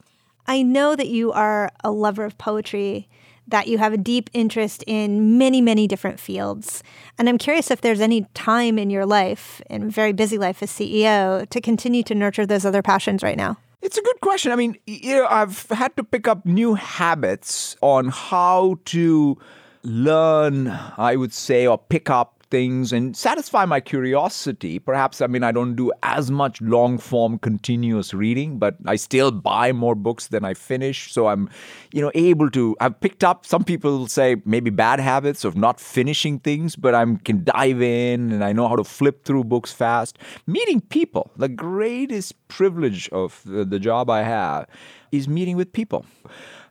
I 0.48 0.64
know 0.64 0.96
that 0.96 1.08
you 1.08 1.32
are 1.32 1.72
a 1.84 1.92
lover 1.92 2.26
of 2.26 2.38
poetry 2.40 3.08
that 3.48 3.68
you 3.68 3.78
have 3.78 3.94
a 3.94 3.98
deep 3.98 4.32
interest 4.34 4.84
in 4.88 5.38
many, 5.38 5.62
many 5.62 5.88
different 5.88 6.20
fields. 6.20 6.82
And 7.20 7.30
I'm 7.30 7.38
curious 7.38 7.70
if 7.70 7.82
there's 7.82 8.02
any 8.02 8.26
time 8.34 8.80
in 8.80 8.90
your 8.90 9.06
life, 9.06 9.62
in 9.70 9.92
very 9.92 10.14
busy 10.14 10.40
life 10.40 10.64
as 10.64 10.72
CEO, 10.72 11.48
to 11.48 11.62
continue 11.62 12.02
to 12.04 12.16
nurture 12.16 12.48
those 12.48 12.66
other 12.66 12.82
passions 12.82 13.22
right 13.22 13.38
now. 13.38 13.58
It's 13.82 13.98
a 13.98 14.02
good 14.02 14.20
question. 14.22 14.52
I 14.52 14.56
mean, 14.56 14.78
you 14.86 15.16
know, 15.16 15.28
I've 15.30 15.68
had 15.70 15.96
to 15.98 16.04
pick 16.04 16.28
up 16.28 16.46
new 16.46 16.74
habits 16.74 17.76
on 17.82 18.10
how 18.10 18.80
to 18.86 19.38
learn, 19.84 20.68
I 20.98 21.16
would 21.16 21.34
say, 21.34 21.68
or 21.68 21.78
pick 21.78 22.10
up 22.10 22.35
things 22.56 22.94
and 22.94 23.18
satisfy 23.18 23.66
my 23.66 23.82
curiosity. 23.82 24.80
Perhaps, 24.80 25.20
I 25.20 25.28
mean, 25.28 25.44
I 25.44 25.52
don't 25.52 25.76
do 25.76 25.92
as 26.04 26.32
much 26.32 26.62
long 26.62 26.98
form 26.98 27.38
continuous 27.38 28.14
reading, 28.14 28.60
but 28.60 28.78
I 28.86 28.96
still 28.96 29.30
buy 29.30 29.74
more 29.74 29.94
books 29.94 30.28
than 30.28 30.46
I 30.46 30.54
finish. 30.54 31.12
So 31.12 31.28
I'm, 31.28 31.50
you 31.92 32.02
know, 32.02 32.12
able 32.16 32.50
to, 32.52 32.64
I've 32.80 32.98
picked 33.02 33.26
up, 33.26 33.46
some 33.46 33.66
people 33.66 34.08
say 34.08 34.38
maybe 34.46 34.70
bad 34.70 35.02
habits 35.02 35.44
of 35.44 35.58
not 35.58 35.82
finishing 35.82 36.40
things, 36.40 36.78
but 36.78 36.96
I 36.96 37.04
can 37.26 37.44
dive 37.44 37.82
in 37.82 38.32
and 38.32 38.42
I 38.42 38.54
know 38.54 38.70
how 38.70 38.78
to 38.78 38.86
flip 38.86 39.26
through 39.26 39.44
books 39.44 39.74
fast. 39.74 40.18
Meeting 40.48 40.80
people, 40.80 41.32
the 41.36 41.50
greatest 41.50 42.48
privilege 42.48 43.10
of 43.10 43.42
the, 43.46 43.66
the 43.66 43.80
job 43.80 44.10
I 44.10 44.24
have 44.24 44.68
is 45.12 45.28
meeting 45.28 45.58
with 45.58 45.74
people. 45.74 46.06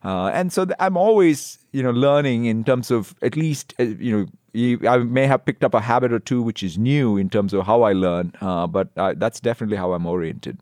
Uh, 0.02 0.30
and 0.32 0.50
so 0.50 0.66
I'm 0.80 0.96
always, 0.96 1.58
you 1.72 1.82
know, 1.82 1.90
learning 1.90 2.46
in 2.46 2.64
terms 2.64 2.90
of 2.90 3.14
at 3.20 3.36
least, 3.36 3.74
uh, 3.78 3.84
you 3.84 4.16
know, 4.16 4.26
I 4.54 4.98
may 4.98 5.26
have 5.26 5.44
picked 5.44 5.64
up 5.64 5.74
a 5.74 5.80
habit 5.80 6.12
or 6.12 6.20
two 6.20 6.40
which 6.42 6.62
is 6.62 6.78
new 6.78 7.16
in 7.16 7.28
terms 7.28 7.52
of 7.52 7.66
how 7.66 7.82
I 7.82 7.92
learn, 7.92 8.32
uh, 8.40 8.66
but 8.66 8.88
uh, 8.96 9.14
that's 9.16 9.40
definitely 9.40 9.76
how 9.76 9.92
I'm 9.92 10.06
oriented. 10.06 10.58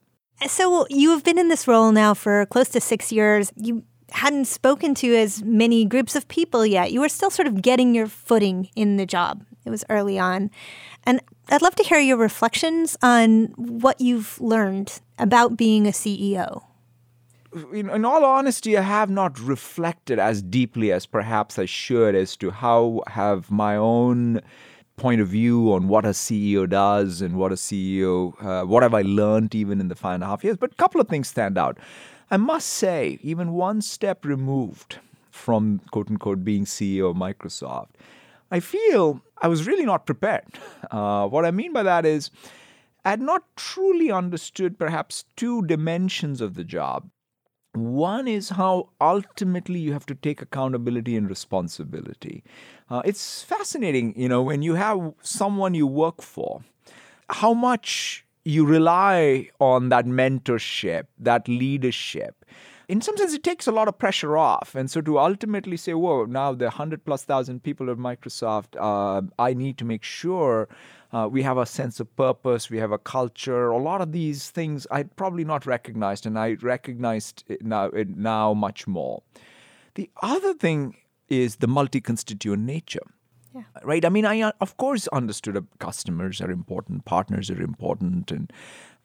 So 0.46 0.87
you 0.88 1.11
have 1.11 1.22
been 1.22 1.38
in 1.38 1.49
this 1.49 1.68
role 1.68 1.92
now 1.92 2.14
for 2.14 2.46
close 2.46 2.68
to 2.70 2.80
six 2.80 3.12
years. 3.12 3.52
You 3.56 3.84
hadn't 4.11 4.46
spoken 4.46 4.94
to 4.96 5.14
as 5.16 5.42
many 5.42 5.84
groups 5.84 6.16
of 6.16 6.26
people 6.28 6.66
yet. 6.66 6.92
You 6.92 7.00
were 7.00 7.08
still 7.08 7.30
sort 7.30 7.49
of 7.49 7.62
getting 7.62 7.94
your 7.94 8.06
footing 8.06 8.68
in 8.75 8.96
the 8.96 9.06
job. 9.06 9.44
It 9.64 9.70
was 9.70 9.84
early 9.88 10.18
on. 10.18 10.50
And 11.04 11.20
I'd 11.49 11.62
love 11.62 11.76
to 11.76 11.82
hear 11.82 11.99
your 11.99 12.16
reflections 12.16 12.96
on 13.02 13.46
what 13.56 14.00
you've 14.00 14.40
learned 14.40 15.00
about 15.18 15.56
being 15.56 15.87
a 15.87 15.90
CEO 15.90 16.62
in, 17.73 17.90
in, 17.90 18.04
all 18.04 18.25
honesty, 18.25 18.76
I 18.76 18.82
have 18.82 19.11
not 19.11 19.38
reflected 19.38 20.18
as 20.18 20.42
deeply 20.42 20.92
as 20.92 21.06
perhaps 21.06 21.59
I 21.59 21.66
should 21.66 22.14
as 22.14 22.37
to 22.38 22.50
how 22.50 23.02
have 23.06 23.50
my 23.50 23.76
own 23.76 24.40
point 24.97 25.21
of 25.21 25.28
view 25.28 25.73
on 25.73 25.88
what 25.88 26.04
a 26.04 26.11
CEO 26.11 26.68
does 26.68 27.21
and 27.21 27.37
what 27.37 27.52
a 27.52 27.56
CEO, 27.56 28.35
uh, 28.44 28.64
what 28.64 28.82
have 28.82 28.94
I 28.94 29.02
learned 29.02 29.54
even 29.54 29.80
in 29.80 29.88
the 29.88 29.94
five 29.94 30.14
and 30.14 30.25
a 30.25 30.26
half 30.26 30.44
years. 30.44 30.56
But 30.56 30.73
a 30.73 30.76
couple 30.76 31.00
of 31.00 31.09
things 31.09 31.28
stand 31.28 31.59
out. 31.59 31.78
I 32.30 32.37
must 32.37 32.68
say, 32.68 33.18
even 33.23 33.52
one 33.52 33.82
step 33.82 34.25
removed 34.25 34.99
from 35.30 35.80
quote 35.90 36.09
unquote 36.11 36.44
being 36.44 36.64
CEO 36.64 37.11
of 37.11 37.16
Microsoft, 37.16 37.88
I 38.50 38.61
feel 38.61 39.23
I 39.40 39.49
was 39.49 39.66
really 39.66 39.85
not 39.85 40.06
prepared. 40.06 40.44
Uh, 40.90 41.26
what 41.26 41.47
I 41.47 41.50
mean 41.50 41.73
by 41.73 41.82
that 41.85 42.04
is, 42.04 42.30
I 43.02 43.11
had 43.11 43.21
not 43.23 43.44
truly 43.56 44.11
understood 44.11 44.78
perhaps 44.78 45.25
two 45.37 45.62
dimensions 45.62 46.42
of 46.42 46.54
the 46.54 46.64
job. 46.64 47.09
One 47.74 48.28
is 48.28 48.50
how 48.50 48.90
ultimately 49.00 49.80
you 49.80 49.94
have 49.94 50.04
to 50.06 50.14
take 50.14 50.42
accountability 50.42 51.16
and 51.16 51.28
responsibility. 51.28 52.44
Uh, 52.90 53.00
it's 53.04 53.42
fascinating, 53.42 54.12
you 54.14 54.28
know, 54.28 54.42
when 54.42 54.60
you 54.60 54.74
have 54.74 55.14
someone 55.22 55.72
you 55.72 55.86
work 55.86 56.20
for, 56.20 56.60
how 57.30 57.54
much 57.54 58.26
you 58.44 58.66
rely 58.66 59.48
on 59.58 59.88
that 59.88 60.04
mentorship, 60.04 61.06
that 61.18 61.48
leadership. 61.48 62.44
In 62.88 63.00
some 63.00 63.16
sense, 63.16 63.32
it 63.32 63.42
takes 63.42 63.66
a 63.66 63.72
lot 63.72 63.88
of 63.88 63.96
pressure 63.98 64.36
off. 64.36 64.74
And 64.74 64.90
so 64.90 65.00
to 65.00 65.18
ultimately 65.18 65.78
say, 65.78 65.94
whoa, 65.94 66.26
now 66.26 66.52
the 66.52 66.66
100 66.66 67.06
plus 67.06 67.24
thousand 67.24 67.62
people 67.62 67.88
at 67.90 67.96
Microsoft, 67.96 68.76
uh, 68.78 69.22
I 69.38 69.54
need 69.54 69.78
to 69.78 69.86
make 69.86 70.02
sure 70.02 70.68
uh, 71.12 71.28
we 71.31 71.42
have 71.42 71.59
a 71.59 71.66
sense 71.66 72.00
of 72.00 72.14
purpose, 72.16 72.71
we 72.71 72.78
have 72.78 72.92
a 72.92 72.99
culture. 72.99 73.69
A 73.69 73.78
lot 73.78 74.00
of 74.00 74.12
these 74.12 74.50
things 74.50 74.87
I'd 74.90 75.14
probably 75.16 75.45
not 75.45 75.66
recognized, 75.66 76.26
and 76.26 76.38
I 76.38 76.57
recognized 76.62 77.45
it 77.49 77.64
now, 77.64 77.87
it 77.87 78.16
now 78.16 78.54
much 78.54 78.87
more. 78.87 79.23
The 79.95 80.11
other 80.23 80.54
thing 80.54 80.97
is 81.28 81.57
the 81.57 81.66
multi 81.66 82.00
constituent 82.00 82.62
nature. 82.62 83.07
Yeah. 83.54 83.62
Right. 83.83 84.04
I 84.04 84.09
mean, 84.09 84.25
I 84.25 84.40
uh, 84.40 84.52
of 84.62 84.78
course 84.78 85.07
understood 85.09 85.66
customers 85.78 86.40
are 86.40 86.50
important, 86.50 87.04
partners 87.04 87.50
are 87.50 87.61
important, 87.61 88.31
and 88.31 88.50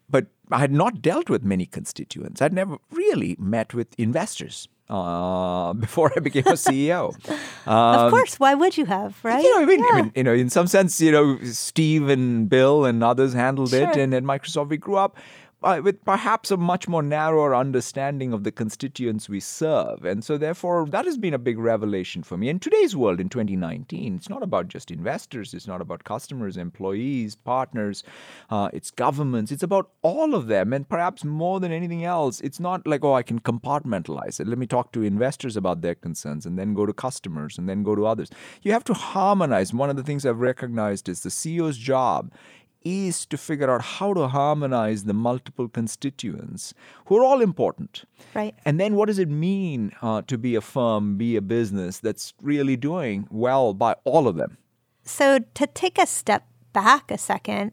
but 0.08 0.28
I 0.50 0.58
had 0.58 0.72
not 0.72 1.02
dealt 1.02 1.28
with 1.28 1.44
many 1.44 1.66
constituents. 1.66 2.40
I'd 2.40 2.54
never 2.54 2.78
really 2.90 3.36
met 3.38 3.74
with 3.74 3.88
investors 3.98 4.66
uh, 4.90 5.72
before 5.84 6.12
I 6.16 6.20
became 6.20 6.46
a 6.46 6.52
CEO. 6.52 7.14
Um, 7.68 8.06
of 8.06 8.10
course, 8.10 8.40
why 8.40 8.54
would 8.54 8.78
you 8.78 8.86
have, 8.86 9.22
right? 9.22 9.44
You 9.44 9.54
know, 9.56 9.62
I 9.62 9.66
mean, 9.66 9.80
yeah. 9.80 9.86
I 9.92 10.02
mean, 10.02 10.12
you 10.16 10.22
know, 10.22 10.32
in 10.32 10.48
some 10.48 10.66
sense, 10.66 10.98
you 11.02 11.12
know, 11.12 11.38
Steve 11.44 12.08
and 12.08 12.48
Bill 12.48 12.86
and 12.86 13.04
others 13.04 13.34
handled 13.34 13.70
sure. 13.70 13.90
it, 13.90 13.96
and 13.98 14.14
at 14.14 14.22
Microsoft 14.22 14.70
we 14.70 14.78
grew 14.78 14.96
up 14.96 15.14
uh, 15.62 15.80
with 15.82 16.04
perhaps 16.04 16.50
a 16.50 16.56
much 16.56 16.86
more 16.86 17.02
narrower 17.02 17.54
understanding 17.54 18.32
of 18.32 18.44
the 18.44 18.52
constituents 18.52 19.28
we 19.28 19.40
serve. 19.40 20.04
And 20.04 20.22
so, 20.22 20.38
therefore, 20.38 20.86
that 20.86 21.04
has 21.04 21.18
been 21.18 21.34
a 21.34 21.38
big 21.38 21.58
revelation 21.58 22.22
for 22.22 22.36
me. 22.36 22.48
In 22.48 22.60
today's 22.60 22.94
world, 22.94 23.20
in 23.20 23.28
2019, 23.28 24.16
it's 24.16 24.28
not 24.28 24.42
about 24.42 24.68
just 24.68 24.90
investors, 24.90 25.54
it's 25.54 25.66
not 25.66 25.80
about 25.80 26.04
customers, 26.04 26.56
employees, 26.56 27.34
partners, 27.34 28.04
uh, 28.50 28.68
it's 28.72 28.90
governments, 28.90 29.50
it's 29.50 29.62
about 29.62 29.90
all 30.02 30.34
of 30.34 30.46
them. 30.46 30.72
And 30.72 30.88
perhaps 30.88 31.24
more 31.24 31.58
than 31.58 31.72
anything 31.72 32.04
else, 32.04 32.40
it's 32.40 32.60
not 32.60 32.86
like, 32.86 33.04
oh, 33.04 33.14
I 33.14 33.22
can 33.22 33.40
compartmentalize 33.40 34.38
it. 34.38 34.46
Let 34.46 34.58
me 34.58 34.66
talk 34.66 34.92
to 34.92 35.02
investors 35.02 35.56
about 35.56 35.80
their 35.80 35.96
concerns 35.96 36.46
and 36.46 36.58
then 36.58 36.74
go 36.74 36.86
to 36.86 36.92
customers 36.92 37.58
and 37.58 37.68
then 37.68 37.82
go 37.82 37.96
to 37.96 38.06
others. 38.06 38.30
You 38.62 38.72
have 38.72 38.84
to 38.84 38.94
harmonize. 38.94 39.74
One 39.74 39.90
of 39.90 39.96
the 39.96 40.04
things 40.04 40.24
I've 40.24 40.40
recognized 40.40 41.08
is 41.08 41.22
the 41.22 41.30
CEO's 41.30 41.78
job 41.78 42.32
is 42.82 43.26
to 43.26 43.36
figure 43.36 43.70
out 43.70 43.82
how 43.82 44.14
to 44.14 44.28
harmonize 44.28 45.04
the 45.04 45.14
multiple 45.14 45.68
constituents 45.68 46.74
who 47.06 47.18
are 47.18 47.24
all 47.24 47.40
important. 47.40 48.04
Right. 48.34 48.54
And 48.64 48.78
then 48.78 48.94
what 48.94 49.06
does 49.06 49.18
it 49.18 49.28
mean 49.28 49.92
uh, 50.02 50.22
to 50.22 50.38
be 50.38 50.54
a 50.54 50.60
firm, 50.60 51.16
be 51.16 51.36
a 51.36 51.42
business 51.42 51.98
that's 51.98 52.34
really 52.42 52.76
doing 52.76 53.26
well 53.30 53.74
by 53.74 53.96
all 54.04 54.28
of 54.28 54.36
them? 54.36 54.58
So, 55.02 55.38
to 55.54 55.66
take 55.66 55.98
a 55.98 56.06
step 56.06 56.46
back 56.72 57.10
a 57.10 57.18
second, 57.18 57.72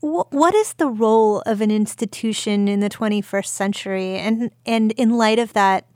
what 0.00 0.54
is 0.54 0.74
the 0.74 0.86
role 0.86 1.40
of 1.46 1.62
an 1.62 1.70
institution 1.70 2.68
in 2.68 2.80
the 2.80 2.90
21st 2.90 3.46
century? 3.46 4.16
And, 4.16 4.50
and 4.66 4.92
in 4.92 5.16
light 5.16 5.38
of 5.38 5.54
that, 5.54 5.86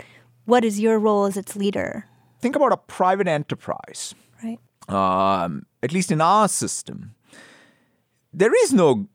what 0.47 0.65
is 0.65 0.81
your 0.81 0.99
role 0.99 1.27
as 1.27 1.37
its 1.37 1.57
leader? 1.57 2.07
Think 2.41 2.57
about 2.57 2.73
a 2.73 2.79
private 2.79 3.29
enterprise. 3.29 4.15
Right. 4.43 4.59
Um, 4.89 5.67
at 5.83 5.93
least 5.93 6.11
in 6.11 6.23
our 6.23 6.49
system, 6.49 7.15
there 8.33 8.53
is 8.65 8.73
no, 8.73 9.09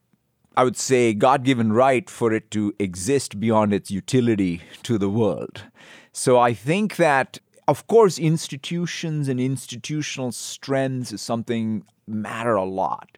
I 0.55 0.63
would 0.63 0.77
say, 0.77 1.13
God 1.13 1.43
given 1.43 1.73
right 1.73 2.09
for 2.09 2.33
it 2.33 2.51
to 2.51 2.73
exist 2.79 3.39
beyond 3.39 3.73
its 3.73 3.91
utility 3.91 4.61
to 4.83 4.97
the 4.97 5.09
world. 5.09 5.63
So 6.11 6.39
I 6.39 6.53
think 6.53 6.97
that, 6.97 7.39
of 7.67 7.87
course, 7.87 8.17
institutions 8.17 9.27
and 9.27 9.39
institutional 9.39 10.31
strengths 10.31 11.11
is 11.11 11.21
something 11.21 11.83
matter 12.07 12.55
a 12.55 12.65
lot. 12.65 13.17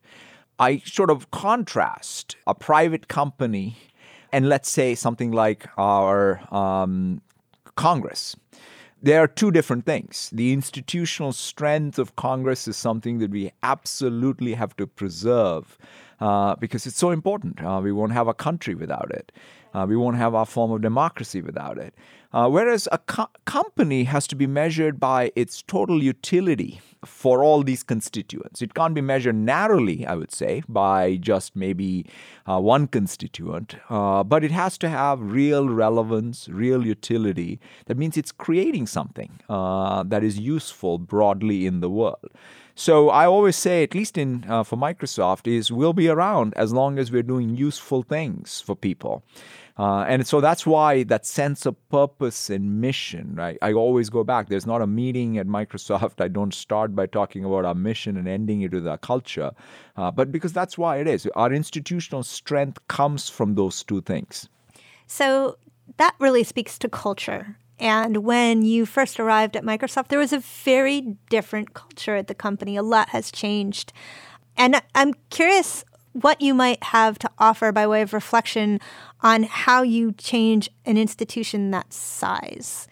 I 0.60 0.78
sort 0.80 1.10
of 1.10 1.32
contrast 1.32 2.38
a 2.48 2.56
private 2.56 3.08
company 3.08 3.78
and 4.32 4.50
let's 4.50 4.70
say 4.70 4.96
something 4.96 5.32
like 5.32 5.68
our 5.78 6.42
um, 6.54 7.22
Congress. 7.76 8.36
There 9.02 9.22
are 9.22 9.28
two 9.28 9.52
different 9.52 9.86
things. 9.86 10.30
The 10.34 10.52
institutional 10.52 11.34
strength 11.34 12.00
of 12.00 12.16
Congress 12.16 12.68
is 12.68 12.78
something 12.78 13.20
that 13.20 13.30
we 13.30 13.52
absolutely 13.62 14.54
have 14.54 14.76
to 14.78 14.88
preserve 14.88 15.78
uh, 16.20 16.56
because 16.56 16.88
it's 16.88 16.98
so 16.98 17.12
important. 17.12 17.62
Uh, 17.64 17.82
we 17.84 17.92
won't 17.92 18.14
have 18.14 18.28
a 18.28 18.34
country 18.34 18.74
without 18.74 19.12
it. 19.12 19.32
Uh, 19.74 19.86
we 19.88 19.98
won't 19.98 20.16
have 20.16 20.34
our 20.34 20.46
form 20.46 20.72
of 20.72 20.82
democracy 20.82 21.42
without 21.42 21.78
it. 21.78 21.94
Uh, 22.36 22.50
whereas 22.50 22.86
a 22.92 22.98
co- 22.98 23.30
company 23.46 24.04
has 24.04 24.28
to 24.28 24.36
be 24.36 24.46
measured 24.46 25.00
by 25.00 25.32
its 25.38 25.62
total 25.62 26.04
utility 26.04 26.82
for 27.06 27.42
all 27.42 27.64
these 27.64 27.82
constituents. 27.82 28.62
It 28.62 28.74
can't 28.74 28.94
be 28.94 29.00
measured 29.00 29.38
narrowly, 29.38 30.06
I 30.06 30.16
would 30.16 30.34
say, 30.34 30.62
by 30.68 31.16
just 31.16 31.56
maybe 31.56 32.06
uh, 32.46 32.60
one 32.60 32.88
constituent, 32.88 33.78
uh, 33.90 34.24
but 34.26 34.44
it 34.44 34.52
has 34.52 34.78
to 34.80 34.90
have 34.90 35.22
real 35.22 35.70
relevance, 35.70 36.50
real 36.50 36.86
utility. 36.86 37.58
That 37.86 37.98
means 37.98 38.18
it's 38.18 38.34
creating 38.34 38.88
something 38.88 39.40
uh, 39.48 40.04
that 40.04 40.22
is 40.22 40.38
useful 40.38 40.98
broadly 40.98 41.66
in 41.66 41.80
the 41.80 41.90
world. 41.90 42.32
So 42.78 43.10
I 43.10 43.26
always 43.26 43.56
say, 43.56 43.84
at 43.84 43.96
least 43.96 44.18
in 44.18 44.44
uh, 44.50 44.66
for 44.66 44.76
Microsoft, 44.76 45.48
is 45.48 45.72
we'll 45.72 45.94
be 45.94 46.10
around 46.10 46.54
as 46.58 46.74
long 46.74 47.00
as 47.00 47.10
we're 47.10 47.24
doing 47.24 47.56
useful 47.56 48.04
things 48.04 48.60
for 48.60 48.76
people. 48.76 49.24
Uh, 49.78 50.06
and 50.08 50.26
so 50.26 50.40
that's 50.40 50.66
why 50.66 51.04
that 51.04 51.26
sense 51.26 51.66
of 51.66 51.76
purpose 51.90 52.50
and 52.50 52.80
mission, 52.80 53.36
right? 53.36 53.58
I 53.62 53.74
always 53.74 54.10
go 54.10 54.24
back. 54.24 54.48
There's 54.48 54.66
not 54.66 54.82
a 54.82 54.88
meeting 54.88 55.38
at 55.38 55.48
Microsoft. 55.60 56.22
I 56.22 56.30
don't 56.30 56.54
start 56.54 56.96
by 56.96 57.08
talking 57.08 57.44
about 57.44 57.66
our 57.66 57.76
mission 57.76 58.16
and 58.18 58.28
ending 58.28 58.62
it 58.62 58.72
with 58.72 58.88
our 58.88 58.98
culture, 58.98 59.52
uh, 59.98 60.12
but 60.12 60.32
because 60.32 60.54
that's 60.54 60.78
why 60.78 60.98
it 60.98 61.08
is. 61.08 61.28
Our 61.36 61.52
institutional 61.52 62.24
strength 62.24 62.88
comes 62.88 63.30
from 63.30 63.56
those 63.56 63.84
two 63.84 64.02
things. 64.02 64.48
So 65.08 65.58
that 65.98 66.16
really 66.20 66.44
speaks 66.44 66.80
to 66.80 66.90
culture. 66.90 67.58
And 67.78 68.18
when 68.18 68.64
you 68.64 68.86
first 68.86 69.20
arrived 69.20 69.58
at 69.58 69.64
Microsoft, 69.64 70.08
there 70.08 70.20
was 70.20 70.32
a 70.32 70.40
very 70.40 71.18
different 71.30 71.74
culture 71.74 72.16
at 72.16 72.28
the 72.28 72.36
company. 72.36 72.78
A 72.78 72.84
lot 72.84 73.10
has 73.10 73.32
changed. 73.32 73.92
And 74.56 74.82
I'm 74.94 75.14
curious 75.30 75.84
what 76.16 76.40
you 76.40 76.54
might 76.54 76.82
have 76.82 77.20
to 77.20 77.30
offer 77.40 77.74
by 77.74 77.86
way 77.86 78.02
of 78.02 78.14
reflection 78.14 78.80
on 79.22 79.44
how 79.44 79.84
you 79.84 80.14
change 80.14 80.70
an 80.86 80.98
institution 80.98 81.72
that 81.72 81.92
size. 81.92 82.88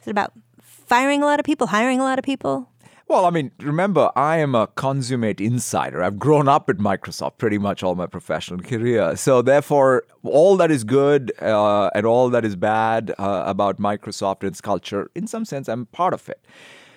Is 0.00 0.06
it 0.06 0.10
about 0.10 0.32
firing 0.60 1.22
a 1.22 1.24
lot 1.24 1.40
of 1.40 1.46
people, 1.46 1.68
hiring 1.68 2.00
a 2.00 2.02
lot 2.02 2.18
of 2.18 2.24
people? 2.24 2.68
Well, 3.08 3.24
I 3.24 3.30
mean, 3.30 3.50
remember, 3.60 4.10
I 4.14 4.38
am 4.38 4.54
a 4.54 4.66
consummate 4.66 5.40
insider. 5.40 6.02
I've 6.02 6.18
grown 6.18 6.48
up 6.48 6.68
at 6.68 6.76
Microsoft 6.76 7.38
pretty 7.38 7.56
much 7.56 7.82
all 7.82 7.94
my 7.94 8.06
professional 8.06 8.60
career. 8.60 9.16
So, 9.16 9.42
therefore, 9.42 10.02
all 10.22 10.56
that 10.56 10.70
is 10.70 10.84
good 10.84 11.32
uh, 11.40 11.88
and 11.94 12.04
all 12.04 12.28
that 12.30 12.44
is 12.44 12.56
bad 12.56 13.14
uh, 13.16 13.44
about 13.46 13.78
Microsoft 13.78 14.42
and 14.42 14.50
its 14.50 14.60
culture, 14.60 15.08
in 15.14 15.28
some 15.28 15.44
sense, 15.44 15.68
I'm 15.68 15.86
part 15.86 16.14
of 16.14 16.28
it. 16.28 16.44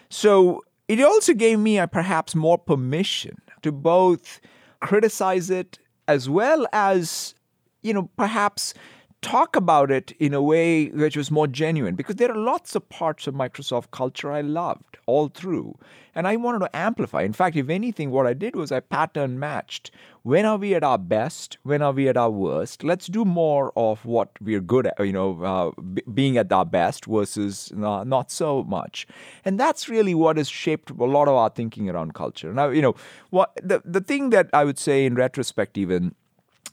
So, 0.09 0.63
it 0.87 0.99
also 0.99 1.33
gave 1.33 1.59
me 1.59 1.77
uh, 1.77 1.85
perhaps 1.85 2.33
more 2.33 2.57
permission 2.57 3.37
to 3.61 3.71
both 3.71 4.41
criticize 4.81 5.49
it 5.49 5.79
as 6.07 6.29
well 6.29 6.65
as, 6.73 7.35
you 7.81 7.93
know, 7.93 8.09
perhaps 8.17 8.73
talk 9.21 9.55
about 9.55 9.91
it 9.91 10.11
in 10.19 10.33
a 10.33 10.41
way 10.41 10.87
which 10.87 11.17
was 11.17 11.29
more 11.29 11.47
genuine 11.47 11.95
because 11.95 12.15
there 12.15 12.31
are 12.31 12.37
lots 12.37 12.75
of 12.75 12.87
parts 12.89 13.27
of 13.27 13.33
Microsoft 13.33 13.91
culture 13.91 14.31
I 14.31 14.41
loved 14.41 14.97
all 15.05 15.27
through. 15.27 15.77
And 16.15 16.27
I 16.27 16.35
wanted 16.35 16.59
to 16.59 16.75
amplify. 16.75 17.21
In 17.21 17.33
fact, 17.33 17.55
if 17.55 17.69
anything, 17.69 18.11
what 18.11 18.27
I 18.27 18.33
did 18.33 18.55
was 18.55 18.71
I 18.71 18.79
pattern 18.79 19.39
matched. 19.39 19.91
When 20.23 20.45
are 20.45 20.57
we 20.57 20.73
at 20.75 20.83
our 20.83 20.97
best? 20.97 21.57
When 21.63 21.81
are 21.81 21.91
we 21.91 22.09
at 22.09 22.17
our 22.17 22.29
worst? 22.29 22.83
Let's 22.83 23.07
do 23.07 23.23
more 23.23 23.71
of 23.75 24.05
what 24.05 24.29
we're 24.41 24.59
good 24.59 24.87
at, 24.87 24.99
you 24.99 25.13
know, 25.13 25.41
uh, 25.43 25.81
b- 25.81 26.03
being 26.13 26.37
at 26.37 26.51
our 26.51 26.65
best 26.65 27.05
versus 27.05 27.71
uh, 27.71 28.03
not 28.03 28.31
so 28.31 28.63
much. 28.63 29.07
And 29.45 29.59
that's 29.59 29.87
really 29.87 30.13
what 30.13 30.37
has 30.37 30.49
shaped 30.49 30.89
a 30.89 31.05
lot 31.05 31.27
of 31.27 31.35
our 31.35 31.49
thinking 31.49 31.89
around 31.89 32.15
culture. 32.15 32.53
Now, 32.53 32.69
you 32.69 32.81
know, 32.81 32.95
what 33.29 33.53
the, 33.63 33.81
the 33.85 34.01
thing 34.01 34.31
that 34.31 34.49
I 34.51 34.65
would 34.65 34.79
say 34.79 35.05
in 35.05 35.15
retrospect, 35.15 35.77
even 35.77 36.15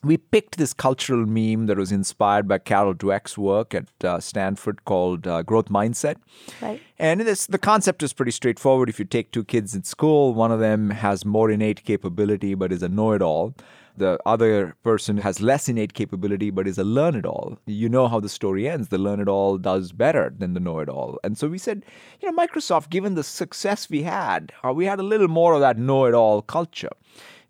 we 0.02 0.16
picked 0.16 0.56
this 0.56 0.72
cultural 0.72 1.26
meme 1.26 1.66
that 1.66 1.76
was 1.76 1.92
inspired 1.92 2.46
by 2.46 2.58
Carol 2.58 2.94
Dweck's 2.94 3.36
work 3.36 3.74
at 3.74 3.88
uh, 4.04 4.20
Stanford 4.20 4.84
called 4.84 5.26
uh, 5.26 5.42
Growth 5.42 5.68
Mindset. 5.68 6.16
Right. 6.62 6.80
And 6.98 7.20
this, 7.20 7.46
the 7.46 7.58
concept 7.58 8.02
is 8.02 8.12
pretty 8.12 8.30
straightforward. 8.30 8.88
If 8.88 8.98
you 8.98 9.04
take 9.04 9.32
two 9.32 9.44
kids 9.44 9.74
in 9.74 9.84
school, 9.84 10.34
one 10.34 10.52
of 10.52 10.60
them 10.60 10.90
has 10.90 11.24
more 11.24 11.50
innate 11.50 11.84
capability 11.84 12.54
but 12.54 12.72
is 12.72 12.82
a 12.82 12.88
know 12.88 13.12
it 13.12 13.22
all. 13.22 13.54
The 13.98 14.18
other 14.26 14.76
person 14.82 15.16
has 15.18 15.40
less 15.40 15.70
innate 15.70 15.94
capability 15.94 16.50
but 16.50 16.68
is 16.68 16.76
a 16.76 16.84
learn 16.84 17.14
it 17.14 17.24
all. 17.24 17.58
You 17.64 17.88
know 17.88 18.08
how 18.08 18.20
the 18.20 18.28
story 18.28 18.68
ends. 18.68 18.88
The 18.88 18.98
learn 18.98 19.20
it 19.20 19.28
all 19.28 19.56
does 19.56 19.92
better 19.92 20.34
than 20.38 20.52
the 20.52 20.60
know 20.60 20.80
it 20.80 20.90
all. 20.90 21.18
And 21.24 21.38
so 21.38 21.48
we 21.48 21.58
said, 21.58 21.84
you 22.20 22.30
know, 22.30 22.36
Microsoft, 22.36 22.90
given 22.90 23.14
the 23.14 23.24
success 23.24 23.88
we 23.88 24.02
had, 24.02 24.52
uh, 24.62 24.72
we 24.72 24.84
had 24.84 25.00
a 25.00 25.02
little 25.02 25.28
more 25.28 25.54
of 25.54 25.60
that 25.60 25.78
know 25.78 26.04
it 26.04 26.14
all 26.14 26.42
culture. 26.42 26.90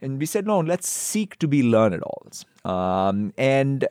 And 0.03 0.19
we 0.19 0.27
said, 0.27 0.47
no, 0.47 0.61
let's 0.61 0.89
seek 0.89 1.39
to 1.39 1.49
be 1.49 1.63
learn 1.63 1.93
it 1.93 2.03
alls. 2.03 2.45
Um, 2.65 3.33
and 3.39 3.87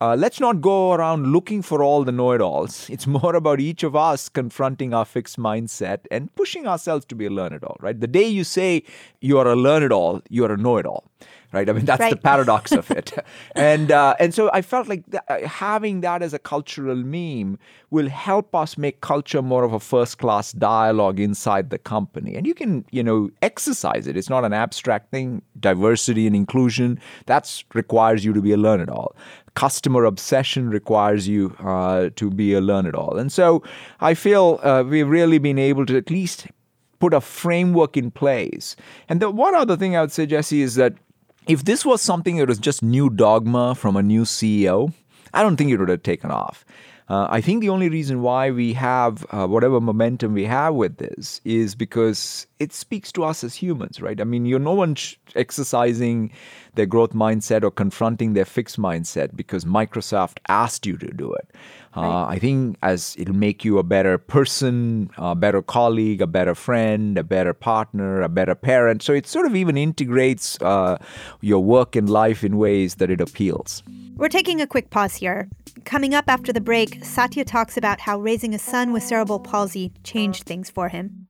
uh, 0.00 0.16
let's 0.16 0.40
not 0.40 0.60
go 0.60 0.92
around 0.92 1.26
looking 1.26 1.60
for 1.60 1.82
all 1.82 2.04
the 2.04 2.12
know 2.12 2.32
it 2.32 2.40
alls. 2.40 2.88
It's 2.94 3.06
more 3.06 3.34
about 3.34 3.60
each 3.60 3.82
of 3.82 3.94
us 3.94 4.28
confronting 4.28 4.94
our 4.94 5.04
fixed 5.04 5.38
mindset 5.38 6.00
and 6.10 6.34
pushing 6.34 6.66
ourselves 6.66 7.04
to 7.06 7.14
be 7.14 7.26
a 7.26 7.30
learn 7.30 7.52
it 7.52 7.62
all, 7.62 7.76
right? 7.80 7.98
The 7.98 8.06
day 8.06 8.26
you 8.26 8.44
say 8.44 8.82
you 9.20 9.38
are 9.38 9.46
a 9.46 9.56
learn 9.56 9.82
it 9.82 9.92
all, 9.92 10.22
you 10.30 10.44
are 10.44 10.52
a 10.52 10.56
know 10.56 10.78
it 10.78 10.86
all 10.86 11.04
right? 11.52 11.68
I 11.68 11.72
mean, 11.72 11.84
that's 11.84 12.00
right. 12.00 12.10
the 12.10 12.16
paradox 12.16 12.72
of 12.72 12.90
it. 13.00 13.12
and 13.54 13.90
uh, 13.90 14.14
and 14.18 14.34
so 14.34 14.50
I 14.52 14.62
felt 14.62 14.88
like 14.88 15.08
th- 15.10 15.22
uh, 15.28 15.46
having 15.46 16.00
that 16.02 16.22
as 16.22 16.32
a 16.32 16.38
cultural 16.38 16.96
meme 16.96 17.58
will 17.90 18.08
help 18.08 18.54
us 18.54 18.78
make 18.78 19.00
culture 19.00 19.42
more 19.42 19.64
of 19.64 19.72
a 19.72 19.80
first 19.80 20.18
class 20.18 20.52
dialogue 20.52 21.18
inside 21.18 21.70
the 21.70 21.78
company. 21.78 22.36
And 22.36 22.46
you 22.46 22.54
can, 22.54 22.84
you 22.90 23.02
know, 23.02 23.30
exercise 23.42 24.06
it. 24.06 24.16
It's 24.16 24.30
not 24.30 24.44
an 24.44 24.52
abstract 24.52 25.10
thing. 25.10 25.42
Diversity 25.58 26.26
and 26.26 26.36
inclusion 26.36 26.98
that 27.26 27.62
requires 27.74 28.24
you 28.24 28.32
to 28.32 28.40
be 28.40 28.52
a 28.52 28.56
learn 28.56 28.80
it 28.80 28.88
all. 28.88 29.16
Customer 29.54 30.04
obsession 30.04 30.70
requires 30.70 31.26
you 31.26 31.56
uh, 31.58 32.10
to 32.16 32.30
be 32.30 32.54
a 32.54 32.60
learn 32.60 32.86
it 32.86 32.94
all. 32.94 33.18
And 33.18 33.32
so 33.32 33.62
I 34.00 34.14
feel 34.14 34.60
uh, 34.62 34.84
we've 34.86 35.08
really 35.08 35.38
been 35.38 35.58
able 35.58 35.84
to 35.86 35.96
at 35.96 36.10
least 36.10 36.46
put 37.00 37.14
a 37.14 37.20
framework 37.20 37.96
in 37.96 38.10
place. 38.10 38.76
And 39.08 39.20
the 39.20 39.30
one 39.30 39.54
other 39.54 39.76
thing 39.76 39.96
I 39.96 40.02
would 40.02 40.12
say, 40.12 40.26
Jessi, 40.26 40.60
is 40.60 40.76
that 40.76 40.94
if 41.50 41.64
this 41.64 41.84
was 41.84 42.00
something 42.00 42.36
that 42.36 42.46
was 42.46 42.60
just 42.60 42.80
new 42.80 43.10
dogma 43.10 43.74
from 43.74 43.96
a 43.96 44.02
new 44.04 44.22
CEO, 44.22 44.92
I 45.34 45.42
don't 45.42 45.56
think 45.56 45.72
it 45.72 45.78
would 45.78 45.88
have 45.88 46.04
taken 46.04 46.30
off. 46.30 46.64
Uh, 47.08 47.26
I 47.28 47.40
think 47.40 47.60
the 47.60 47.70
only 47.70 47.88
reason 47.88 48.22
why 48.22 48.52
we 48.52 48.72
have 48.74 49.26
uh, 49.32 49.48
whatever 49.48 49.80
momentum 49.80 50.32
we 50.32 50.44
have 50.44 50.74
with 50.74 50.98
this 50.98 51.40
is 51.44 51.74
because 51.74 52.46
it 52.60 52.74
speaks 52.74 53.10
to 53.10 53.24
us 53.24 53.42
as 53.42 53.54
humans, 53.54 54.02
right? 54.02 54.20
I 54.20 54.24
mean, 54.24 54.44
you're 54.44 54.58
no 54.58 54.74
one 54.74 54.94
sh- 54.94 55.16
exercising 55.34 56.30
their 56.74 56.84
growth 56.84 57.14
mindset 57.14 57.64
or 57.64 57.70
confronting 57.70 58.34
their 58.34 58.44
fixed 58.44 58.78
mindset 58.78 59.34
because 59.34 59.64
Microsoft 59.64 60.36
asked 60.48 60.84
you 60.84 60.98
to 60.98 61.06
do 61.08 61.32
it. 61.32 61.48
Uh. 61.96 62.26
I 62.26 62.38
think 62.38 62.76
as 62.82 63.16
it'll 63.18 63.34
make 63.34 63.64
you 63.64 63.78
a 63.78 63.82
better 63.82 64.18
person, 64.18 65.10
a 65.16 65.34
better 65.34 65.62
colleague, 65.62 66.20
a 66.20 66.26
better 66.26 66.54
friend, 66.54 67.16
a 67.16 67.24
better 67.24 67.54
partner, 67.54 68.20
a 68.20 68.28
better 68.28 68.54
parent. 68.54 69.02
So 69.02 69.14
it 69.14 69.26
sort 69.26 69.46
of 69.46 69.56
even 69.56 69.78
integrates 69.78 70.60
uh, 70.60 70.98
your 71.40 71.64
work 71.64 71.96
and 71.96 72.08
life 72.10 72.44
in 72.44 72.58
ways 72.58 72.96
that 72.96 73.10
it 73.10 73.22
appeals. 73.22 73.82
We're 74.16 74.28
taking 74.28 74.60
a 74.60 74.66
quick 74.66 74.90
pause 74.90 75.16
here. 75.16 75.48
Coming 75.86 76.14
up 76.14 76.26
after 76.28 76.52
the 76.52 76.60
break, 76.60 77.02
Satya 77.02 77.46
talks 77.46 77.78
about 77.78 78.00
how 78.00 78.20
raising 78.20 78.54
a 78.54 78.58
son 78.58 78.92
with 78.92 79.02
cerebral 79.02 79.40
palsy 79.40 79.92
changed 80.04 80.44
things 80.44 80.68
for 80.68 80.90
him. 80.90 81.29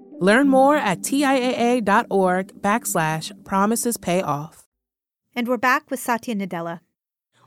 Learn 0.21 0.49
more 0.49 0.75
at 0.75 0.99
TIAA.org 0.99 2.61
backslash 2.61 3.43
promises 3.43 3.97
pay 3.97 4.21
off. 4.21 4.67
And 5.35 5.47
we're 5.47 5.57
back 5.57 5.89
with 5.89 5.99
Satya 5.99 6.35
Nadella. 6.35 6.81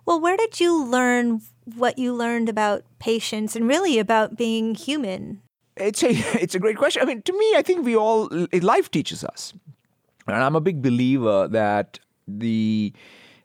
Well, 0.04 0.20
where 0.20 0.36
did 0.36 0.58
you 0.58 0.84
learn 0.84 1.40
what 1.76 2.00
you 2.00 2.12
learned 2.12 2.48
about 2.48 2.82
patience 2.98 3.54
and 3.54 3.68
really 3.68 4.00
about 4.00 4.36
being 4.36 4.74
human? 4.74 5.40
It's 5.76 6.02
a 6.02 6.08
it's 6.42 6.56
a 6.56 6.58
great 6.58 6.76
question. 6.76 7.00
I 7.00 7.04
mean, 7.04 7.22
to 7.22 7.32
me, 7.32 7.54
I 7.54 7.62
think 7.62 7.86
we 7.86 7.94
all 7.94 8.28
life 8.60 8.90
teaches 8.90 9.22
us, 9.22 9.52
and 10.26 10.42
I'm 10.42 10.56
a 10.56 10.60
big 10.60 10.82
believer 10.82 11.46
that 11.46 12.00
the 12.26 12.92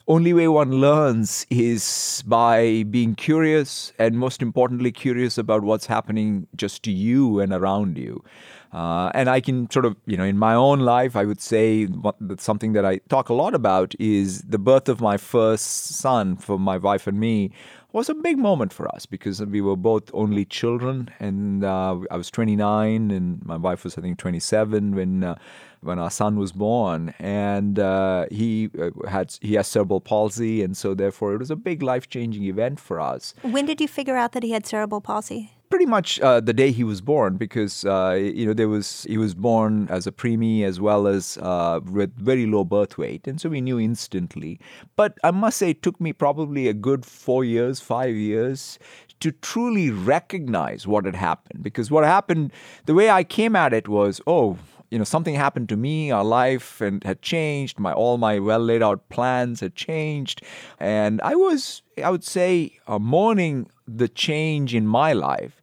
only 0.08 0.34
way 0.34 0.48
one 0.48 0.72
learns 0.72 1.46
is 1.52 2.24
by 2.26 2.84
being 2.90 3.14
curious 3.14 3.94
and 4.00 4.18
most 4.18 4.42
importantly 4.42 4.92
curious 4.92 5.38
about 5.38 5.62
what's 5.62 5.86
happening 5.86 6.48
just 6.56 6.82
to 6.82 6.92
you 6.92 7.40
and 7.40 7.54
around 7.54 7.96
you 7.96 8.24
uh, 8.72 9.12
and 9.14 9.30
I 9.30 9.42
can 9.42 9.70
sort 9.72 9.86
of, 9.86 9.96
you 10.06 10.16
know, 10.16 10.24
in 10.24 10.38
my 10.38 10.54
own 10.54 10.80
life, 10.82 11.16
I 11.16 11.26
would 11.26 11.42
say 11.42 11.86
what, 11.86 12.16
something 12.40 12.74
that 12.74 12.86
I 12.86 12.98
talk 13.10 13.30
a 13.30 13.34
lot 13.34 13.56
about 13.56 13.96
is 14.00 14.42
the 14.42 14.60
birth 14.60 14.90
of 14.90 15.02
my 15.02 15.18
first 15.18 15.66
son 15.66 16.36
for 16.38 16.60
my 16.60 16.78
wife 16.78 17.08
and 17.08 17.20
me 17.20 17.52
was 17.92 18.10
a 18.10 18.14
big 18.14 18.38
moment 18.38 18.72
for 18.72 18.88
us 18.94 19.06
because 19.06 19.44
we 19.44 19.62
were 19.62 19.76
both 19.76 20.12
only 20.14 20.46
children, 20.46 21.10
and 21.20 21.64
uh, 21.64 21.98
I 22.12 22.18
was 22.18 22.30
29, 22.30 23.10
and 23.10 23.44
my 23.44 23.58
wife 23.58 23.84
was 23.84 23.98
I 23.98 24.02
think 24.02 24.20
27 24.20 24.96
when 24.96 25.24
uh, 25.24 25.36
when 25.82 25.98
our 25.98 26.12
son 26.12 26.38
was 26.38 26.52
born, 26.52 27.14
and 27.20 27.80
uh, 27.80 28.26
he 28.30 28.70
uh, 28.80 28.92
had 29.08 29.36
he 29.42 29.56
has 29.56 29.68
cerebral 29.68 30.02
palsy, 30.02 30.62
and 30.62 30.78
so 30.78 30.94
therefore 30.94 31.34
it 31.34 31.40
was 31.40 31.50
a 31.50 31.56
big 31.56 31.82
life 31.82 32.10
changing 32.10 32.44
event 32.44 32.80
for 32.80 33.00
us. 33.00 33.34
When 33.42 33.66
did 33.66 33.82
you 33.82 33.88
figure 33.88 34.16
out 34.16 34.34
that 34.34 34.44
he 34.44 34.52
had 34.52 34.68
cerebral 34.68 35.02
palsy? 35.02 35.54
Pretty 35.70 35.86
much 35.86 36.20
uh, 36.20 36.40
the 36.40 36.54
day 36.54 36.72
he 36.72 36.84
was 36.84 37.00
born 37.02 37.38
because 37.38 37.86
uh, 37.86 38.18
you 38.20 38.46
know 38.46 38.54
there 38.54 38.68
was 38.68 39.04
he 39.04 39.18
was 39.18 39.36
born 39.36 39.88
as 39.90 40.08
a 40.08 40.12
preemie 40.12 40.64
as 40.64 40.80
well 40.80 41.08
as 41.08 41.38
uh, 41.42 41.80
with 41.86 42.16
very 42.18 42.46
low 42.46 42.64
birth 42.64 42.98
weight. 42.98 43.28
And 43.28 43.40
so 43.40 43.50
we 43.50 43.62
knew 43.62 43.80
instantly. 43.80 44.60
But 44.96 45.18
i 45.24 45.32
must 45.32 45.58
say 45.58 45.72
it 45.72 45.82
took 45.82 46.00
me 46.02 46.14
probably 46.14 46.68
a 46.68 46.74
good 46.74 47.06
four 47.06 47.44
years 47.44 47.80
five 47.80 48.16
years 48.16 48.80
to 49.20 49.32
truly 49.32 49.90
recognize 49.92 50.88
what 50.88 51.06
had 51.06 51.16
happened. 51.16 51.64
Because 51.64 51.92
what 51.92 52.04
happened 52.04 52.52
the 52.86 52.94
way 52.94 53.10
i 53.10 53.24
came 53.24 53.56
at 53.56 53.74
it 53.74 53.88
was 53.88 54.22
oh 54.26 54.58
you 54.92 54.98
know 54.98 55.04
something 55.04 55.36
happened 55.36 55.70
to 55.70 55.78
me 55.78 56.12
our 56.12 56.24
life 56.24 56.82
and 56.82 57.04
had 57.04 57.22
changed 57.22 57.80
my 57.80 57.94
all 57.94 58.18
my 58.18 58.40
well 58.40 58.60
laid 58.60 58.82
out 58.82 59.08
plans 59.10 59.60
had 59.60 59.76
changed 59.76 60.42
and 60.80 61.22
i 61.22 61.36
was 61.36 61.82
i 62.04 62.10
would 62.10 62.24
say 62.24 62.80
uh, 62.88 63.00
mourning 63.00 63.70
the 63.88 64.08
change 64.08 64.74
in 64.74 64.88
my 64.88 65.14
life 65.14 65.62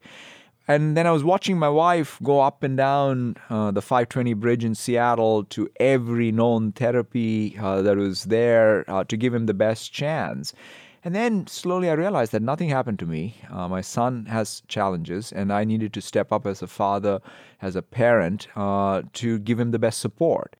and 0.69 0.97
then 0.97 1.07
I 1.07 1.13
was 1.13 1.23
watching 1.23 1.59
my 1.59 1.69
wife 1.69 2.19
go 2.23 2.41
up 2.41 2.63
and 2.63 2.77
down 2.77 3.37
uh, 3.51 3.71
the 3.71 3.83
520 3.83 4.35
bridge 4.35 4.65
in 4.65 4.75
Seattle 4.75 5.45
to 5.45 5.71
every 5.79 6.33
known 6.33 6.73
therapy 6.73 7.57
uh, 7.57 7.83
that 7.83 7.97
was 7.97 8.25
there 8.25 8.85
uh, 8.91 9.05
to 9.05 9.17
give 9.17 9.33
him 9.33 9.47
the 9.47 9.55
best 9.55 9.93
chance. 9.93 10.53
And 11.07 11.15
then 11.15 11.47
slowly 11.47 11.89
I 11.89 11.93
realized 11.93 12.33
that 12.33 12.43
nothing 12.43 12.69
happened 12.69 12.99
to 12.99 13.07
me. 13.07 13.37
Uh, 13.49 13.69
my 13.69 13.81
son 13.81 14.27
has 14.27 14.63
challenges, 14.67 15.31
and 15.31 15.53
I 15.53 15.63
needed 15.63 15.93
to 15.93 16.01
step 16.01 16.33
up 16.33 16.49
as 16.49 16.63
a 16.63 16.67
father, 16.67 17.21
as 17.63 17.77
a 17.77 17.81
parent, 17.81 18.49
uh, 18.57 19.03
to 19.13 19.39
give 19.39 19.61
him 19.61 19.71
the 19.71 19.79
best 19.79 20.01
support. 20.01 20.57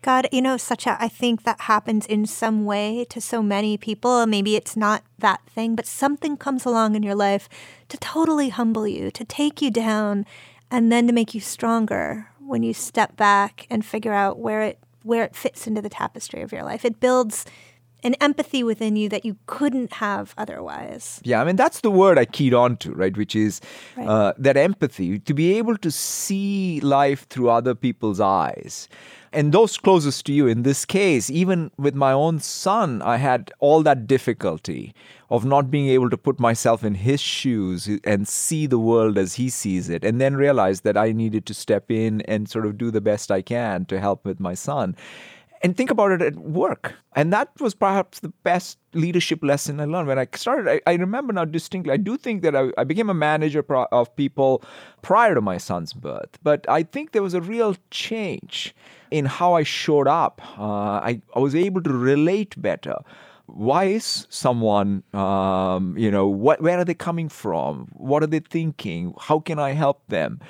God, 0.00 0.28
you 0.32 0.40
know, 0.40 0.56
such 0.56 0.86
a, 0.86 0.96
I 0.98 1.08
think 1.08 1.42
that 1.42 1.60
happens 1.60 2.06
in 2.06 2.24
some 2.24 2.64
way 2.64 3.04
to 3.10 3.20
so 3.20 3.42
many 3.42 3.76
people. 3.76 4.24
Maybe 4.24 4.56
it's 4.56 4.78
not 4.78 5.04
that 5.18 5.42
thing, 5.46 5.76
but 5.76 5.84
something 5.84 6.38
comes 6.38 6.64
along 6.64 6.94
in 6.94 7.02
your 7.02 7.14
life 7.14 7.50
to 7.90 7.98
totally 7.98 8.48
humble 8.48 8.88
you, 8.88 9.10
to 9.10 9.24
take 9.26 9.60
you 9.60 9.70
down, 9.70 10.24
and 10.70 10.90
then 10.90 11.06
to 11.06 11.12
make 11.12 11.34
you 11.34 11.40
stronger 11.42 12.28
when 12.38 12.62
you 12.62 12.72
step 12.72 13.14
back 13.18 13.66
and 13.68 13.84
figure 13.84 14.14
out 14.14 14.38
where 14.38 14.62
it 14.62 14.78
where 15.02 15.24
it 15.24 15.36
fits 15.36 15.66
into 15.66 15.82
the 15.82 15.88
tapestry 15.88 16.42
of 16.42 16.52
your 16.52 16.62
life. 16.62 16.84
It 16.84 17.00
builds 17.00 17.44
an 18.02 18.14
empathy 18.20 18.62
within 18.62 18.96
you 18.96 19.08
that 19.08 19.24
you 19.24 19.36
couldn't 19.46 19.94
have 19.94 20.34
otherwise. 20.36 21.20
Yeah, 21.24 21.40
I 21.40 21.44
mean, 21.44 21.56
that's 21.56 21.80
the 21.80 21.90
word 21.90 22.18
I 22.18 22.24
keyed 22.24 22.54
on 22.54 22.76
to, 22.78 22.92
right? 22.92 23.16
Which 23.16 23.36
is 23.36 23.60
right. 23.96 24.06
Uh, 24.06 24.32
that 24.38 24.56
empathy, 24.56 25.18
to 25.20 25.34
be 25.34 25.56
able 25.58 25.76
to 25.78 25.90
see 25.90 26.80
life 26.80 27.28
through 27.28 27.50
other 27.50 27.74
people's 27.74 28.20
eyes. 28.20 28.88
And 29.34 29.52
those 29.52 29.78
closest 29.78 30.26
to 30.26 30.32
you, 30.32 30.46
in 30.46 30.62
this 30.62 30.84
case, 30.84 31.30
even 31.30 31.70
with 31.78 31.94
my 31.94 32.12
own 32.12 32.38
son, 32.40 33.00
I 33.00 33.16
had 33.16 33.50
all 33.60 33.82
that 33.82 34.06
difficulty 34.06 34.94
of 35.30 35.46
not 35.46 35.70
being 35.70 35.88
able 35.88 36.10
to 36.10 36.18
put 36.18 36.38
myself 36.38 36.84
in 36.84 36.94
his 36.94 37.18
shoes 37.18 37.88
and 38.04 38.28
see 38.28 38.66
the 38.66 38.78
world 38.78 39.16
as 39.16 39.34
he 39.34 39.48
sees 39.48 39.88
it, 39.88 40.04
and 40.04 40.20
then 40.20 40.36
realize 40.36 40.82
that 40.82 40.98
I 40.98 41.12
needed 41.12 41.46
to 41.46 41.54
step 41.54 41.90
in 41.90 42.20
and 42.22 42.46
sort 42.46 42.66
of 42.66 42.76
do 42.76 42.90
the 42.90 43.00
best 43.00 43.30
I 43.30 43.40
can 43.40 43.86
to 43.86 43.98
help 43.98 44.26
with 44.26 44.38
my 44.38 44.52
son 44.52 44.94
and 45.62 45.76
think 45.76 45.90
about 45.90 46.10
it 46.10 46.20
at 46.22 46.36
work. 46.36 46.94
And 47.14 47.32
that 47.32 47.48
was 47.60 47.74
perhaps 47.74 48.20
the 48.20 48.30
best 48.42 48.78
leadership 48.94 49.40
lesson 49.42 49.80
I 49.80 49.84
learned 49.84 50.08
when 50.08 50.18
I 50.18 50.26
started. 50.34 50.68
I, 50.68 50.90
I 50.90 50.94
remember 50.94 51.32
now 51.32 51.44
distinctly. 51.44 51.92
I 51.92 51.96
do 51.96 52.16
think 52.16 52.42
that 52.42 52.56
I, 52.56 52.70
I 52.76 52.84
became 52.84 53.08
a 53.08 53.14
manager 53.14 53.62
pro- 53.62 53.86
of 53.92 54.14
people 54.16 54.62
prior 55.02 55.34
to 55.34 55.40
my 55.40 55.58
son's 55.58 55.92
birth, 55.92 56.38
but 56.42 56.68
I 56.68 56.82
think 56.82 57.12
there 57.12 57.22
was 57.22 57.34
a 57.34 57.40
real 57.40 57.76
change 57.90 58.74
in 59.10 59.26
how 59.26 59.54
I 59.54 59.62
showed 59.62 60.08
up. 60.08 60.40
Uh, 60.58 60.62
I, 60.62 61.20
I 61.34 61.38
was 61.38 61.54
able 61.54 61.82
to 61.82 61.92
relate 61.92 62.60
better 62.60 62.96
why 63.46 63.84
is 63.84 64.26
someone 64.30 65.02
um, 65.12 65.96
you 65.98 66.10
know 66.10 66.26
what 66.26 66.62
where 66.62 66.78
are 66.78 66.84
they 66.84 66.94
coming 66.94 67.28
from 67.28 67.88
what 67.92 68.22
are 68.22 68.26
they 68.26 68.38
thinking 68.38 69.12
how 69.18 69.38
can 69.38 69.58
i 69.58 69.72
help 69.72 70.06
them 70.08 70.40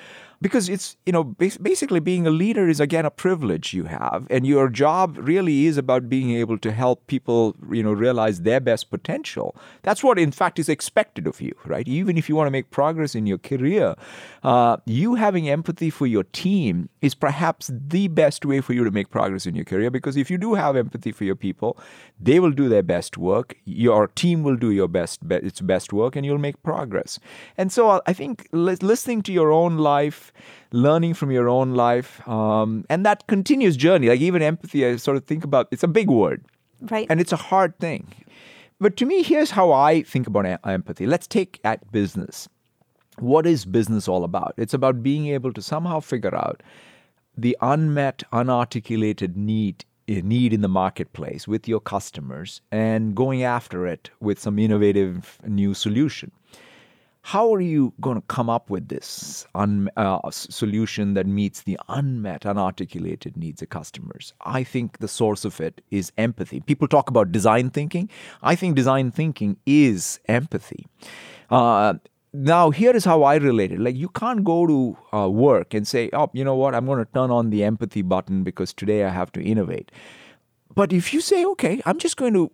because 0.43 0.69
it's 0.69 0.97
you 1.07 1.13
know 1.13 1.23
basically 1.23 2.01
being 2.01 2.27
a 2.27 2.31
leader 2.31 2.69
is 2.69 2.81
again 2.81 3.07
a 3.07 3.11
privilege 3.11 3.73
you 3.73 3.85
have 3.85 4.27
and 4.29 4.47
your 4.47 4.69
job 4.69 5.17
really 5.17 5.67
is 5.67 5.77
about 5.79 6.09
being 6.09 6.33
able 6.33 6.59
to 6.59 6.73
help 6.73 7.07
people 7.07 7.55
you 7.71 7.83
know 7.83 7.93
realize 7.93 8.43
their 8.43 8.61
best 8.61 8.91
potential. 8.91 9.55
That's 9.83 10.03
what 10.03 10.19
in 10.19 10.33
fact 10.33 10.59
is 10.59 10.69
expected 10.69 11.27
of 11.27 11.41
you 11.41 11.55
right? 11.65 11.87
Even 11.87 12.19
if 12.19 12.29
you 12.29 12.35
want 12.37 12.49
to 12.49 12.51
make 12.51 12.71
progress 12.71 13.15
in 13.15 13.27
your 13.27 13.39
career 13.39 13.95
uh, 14.43 14.77
you 14.85 15.15
having 15.15 15.49
empathy 15.49 15.91
for 15.91 16.07
your 16.07 16.25
team 16.25 16.89
is 17.01 17.15
perhaps 17.15 17.71
the 17.73 18.09
best 18.09 18.45
way 18.45 18.61
for 18.61 18.73
you 18.73 18.83
to 18.85 18.91
make 18.91 19.11
progress 19.11 19.47
in 19.47 19.55
your 19.55 19.65
career 19.65 19.91
because 19.91 20.17
if 20.17 20.31
you 20.31 20.39
do 20.39 20.55
have 20.55 20.77
empathy 20.77 21.13
for 21.13 21.25
your 21.25 21.37
people 21.37 21.79
they 22.21 22.41
will 22.41 22.51
do 22.51 22.69
their 22.69 22.83
best 22.83 23.17
work 23.17 23.57
your 23.65 24.09
team 24.09 24.43
will 24.43 24.57
do 24.57 24.73
your 24.73 24.89
best 24.89 25.21
its 25.31 25.61
best 25.61 25.93
work 25.93 26.17
and 26.17 26.27
you'll 26.27 26.39
make 26.39 26.61
progress. 26.65 27.21
And 27.57 27.71
so 27.71 28.03
i 28.07 28.13
think 28.13 28.49
listening 28.53 29.23
to 29.23 29.33
your 29.33 29.53
own 29.53 29.79
life 29.79 30.32
learning 30.73 31.15
from 31.15 31.31
your 31.31 31.49
own 31.49 31.75
life, 31.75 32.27
um, 32.29 32.85
and 32.89 33.05
that 33.07 33.27
continuous 33.27 33.77
journey. 33.77 34.09
Like 34.09 34.21
even 34.21 34.43
empathy, 34.43 34.87
I 34.87 34.97
sort 34.97 35.17
of 35.17 35.25
think 35.25 35.45
about. 35.45 35.69
It's 35.71 35.83
a 35.83 35.89
big 35.89 36.11
word, 36.11 36.45
right? 36.91 37.07
And 37.11 37.21
it's 37.21 37.33
a 37.33 37.37
hard 37.37 37.79
thing. 37.79 38.07
But 38.81 38.97
to 38.97 39.07
me, 39.07 39.23
here's 39.23 39.53
how 39.53 39.71
I 39.71 40.03
think 40.03 40.27
about 40.27 40.45
empathy. 40.65 41.07
Let's 41.07 41.29
take 41.29 41.61
at 41.63 41.93
business. 41.93 42.49
What 43.19 43.47
is 43.47 43.65
business 43.65 44.09
all 44.09 44.25
about? 44.25 44.55
It's 44.57 44.75
about 44.75 45.03
being 45.03 45.29
able 45.29 45.53
to 45.53 45.63
somehow 45.63 46.01
figure 46.01 46.35
out 46.35 46.63
the 47.37 47.57
unmet, 47.61 48.25
unarticulated 48.33 49.37
need 49.37 49.85
eh, 50.09 50.21
need 50.25 50.53
in 50.53 50.63
the 50.63 50.69
marketplace 50.69 51.47
with 51.47 51.69
your 51.69 51.81
customers 51.81 52.61
and 52.73 53.15
going 53.15 53.43
after 53.43 53.87
it 53.87 54.11
with 54.21 54.41
some 54.41 54.59
innovative 54.59 55.39
new 55.47 55.75
solution 55.75 56.33
how 57.25 57.55
are 57.55 57.61
you 57.61 57.95
going 58.01 58.17
to 58.17 58.27
come 58.27 58.51
up 58.51 58.69
with 58.69 58.89
this 58.89 59.47
un, 59.55 59.89
uh, 59.97 60.29
solution 60.31 61.15
that 61.15 61.27
meets 61.27 61.63
the 61.63 61.79
unmet, 61.89 62.43
unarticulated 62.43 63.37
needs 63.37 63.63
of 63.63 63.69
customers? 63.69 64.33
I 64.41 64.65
think 64.65 64.99
the 64.99 65.07
source 65.07 65.45
of 65.45 65.61
it 65.61 65.81
is 65.93 66.11
empathy. 66.19 66.61
People 66.61 66.89
talk 66.89 67.09
about 67.09 67.31
design 67.31 67.71
thinking. 67.71 68.11
I 68.43 68.57
think 68.57 68.75
design 68.75 69.13
thinking 69.13 69.57
is 69.67 70.19
empathy. 70.27 70.87
Uh, 71.49 71.95
now, 72.33 72.71
here 72.71 72.97
is 72.97 73.05
how 73.05 73.23
I 73.23 73.37
relate 73.37 73.71
it. 73.71 73.79
Like, 73.79 73.95
you 73.95 74.09
can't 74.09 74.43
go 74.43 74.67
to 74.67 74.97
uh, 75.17 75.29
work 75.29 75.75
and 75.75 75.87
say, 75.87 76.11
oh, 76.13 76.29
you 76.33 76.43
know 76.43 76.57
what, 76.57 76.75
I'm 76.75 76.87
going 76.87 76.99
to 77.05 77.13
turn 77.13 77.31
on 77.31 77.51
the 77.51 77.63
empathy 77.63 78.03
button 78.03 78.43
because 78.43 78.73
today 78.73 79.05
I 79.05 79.11
have 79.11 79.31
to 79.33 79.43
innovate. 79.43 79.93
But 80.75 80.93
if 80.93 81.13
you 81.13 81.21
say, 81.21 81.45
okay, 81.45 81.83
I'm 81.85 81.99
just 81.99 82.17
going 82.17 82.33
to 82.35 82.51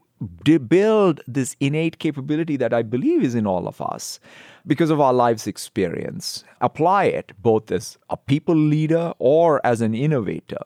build 0.68 1.20
this 1.26 1.56
innate 1.60 1.98
capability 1.98 2.56
that 2.56 2.74
I 2.74 2.82
believe 2.82 3.22
is 3.22 3.34
in 3.34 3.46
all 3.46 3.68
of 3.68 3.80
us 3.80 4.20
because 4.66 4.90
of 4.90 5.00
our 5.00 5.12
life's 5.12 5.46
experience, 5.46 6.44
apply 6.60 7.04
it 7.04 7.32
both 7.40 7.70
as 7.70 7.98
a 8.10 8.16
people 8.16 8.56
leader 8.56 9.12
or 9.18 9.64
as 9.64 9.80
an 9.80 9.94
innovator. 9.94 10.62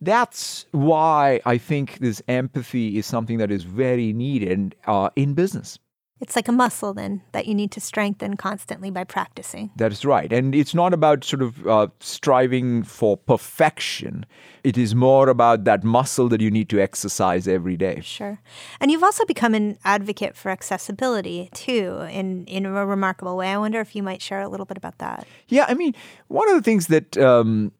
That's 0.00 0.66
why 0.72 1.40
I 1.46 1.58
think 1.58 1.98
this 1.98 2.22
empathy 2.28 2.98
is 2.98 3.06
something 3.06 3.38
that 3.38 3.50
is 3.50 3.64
very 3.64 4.12
needed 4.12 4.74
uh, 4.86 5.10
in 5.16 5.34
business. 5.34 5.78
It's 6.18 6.34
like 6.34 6.48
a 6.48 6.52
muscle 6.52 6.94
then 6.94 7.20
that 7.32 7.46
you 7.46 7.54
need 7.54 7.70
to 7.72 7.80
strengthen 7.80 8.36
constantly 8.36 8.90
by 8.90 9.04
practicing. 9.04 9.70
That 9.76 9.92
is 9.92 10.02
right. 10.04 10.32
And 10.32 10.54
it's 10.54 10.74
not 10.74 10.94
about 10.94 11.24
sort 11.24 11.42
of 11.42 11.66
uh, 11.66 11.88
striving 12.00 12.84
for 12.84 13.18
perfection. 13.18 14.24
It 14.64 14.78
is 14.78 14.94
more 14.94 15.28
about 15.28 15.64
that 15.64 15.84
muscle 15.84 16.28
that 16.30 16.40
you 16.40 16.50
need 16.50 16.70
to 16.70 16.80
exercise 16.80 17.46
every 17.46 17.76
day. 17.76 18.00
Sure. 18.02 18.40
And 18.80 18.90
you've 18.90 19.02
also 19.02 19.26
become 19.26 19.54
an 19.54 19.78
advocate 19.84 20.36
for 20.36 20.50
accessibility 20.50 21.50
too 21.52 22.06
in, 22.10 22.46
in 22.46 22.64
a 22.64 22.86
remarkable 22.86 23.36
way. 23.36 23.48
I 23.48 23.58
wonder 23.58 23.80
if 23.80 23.94
you 23.94 24.02
might 24.02 24.22
share 24.22 24.40
a 24.40 24.48
little 24.48 24.66
bit 24.66 24.78
about 24.78 24.96
that. 24.98 25.26
Yeah. 25.48 25.66
I 25.68 25.74
mean, 25.74 25.94
one 26.28 26.48
of 26.48 26.56
the 26.56 26.62
things 26.62 26.86
that 26.86 27.18
um, 27.18 27.72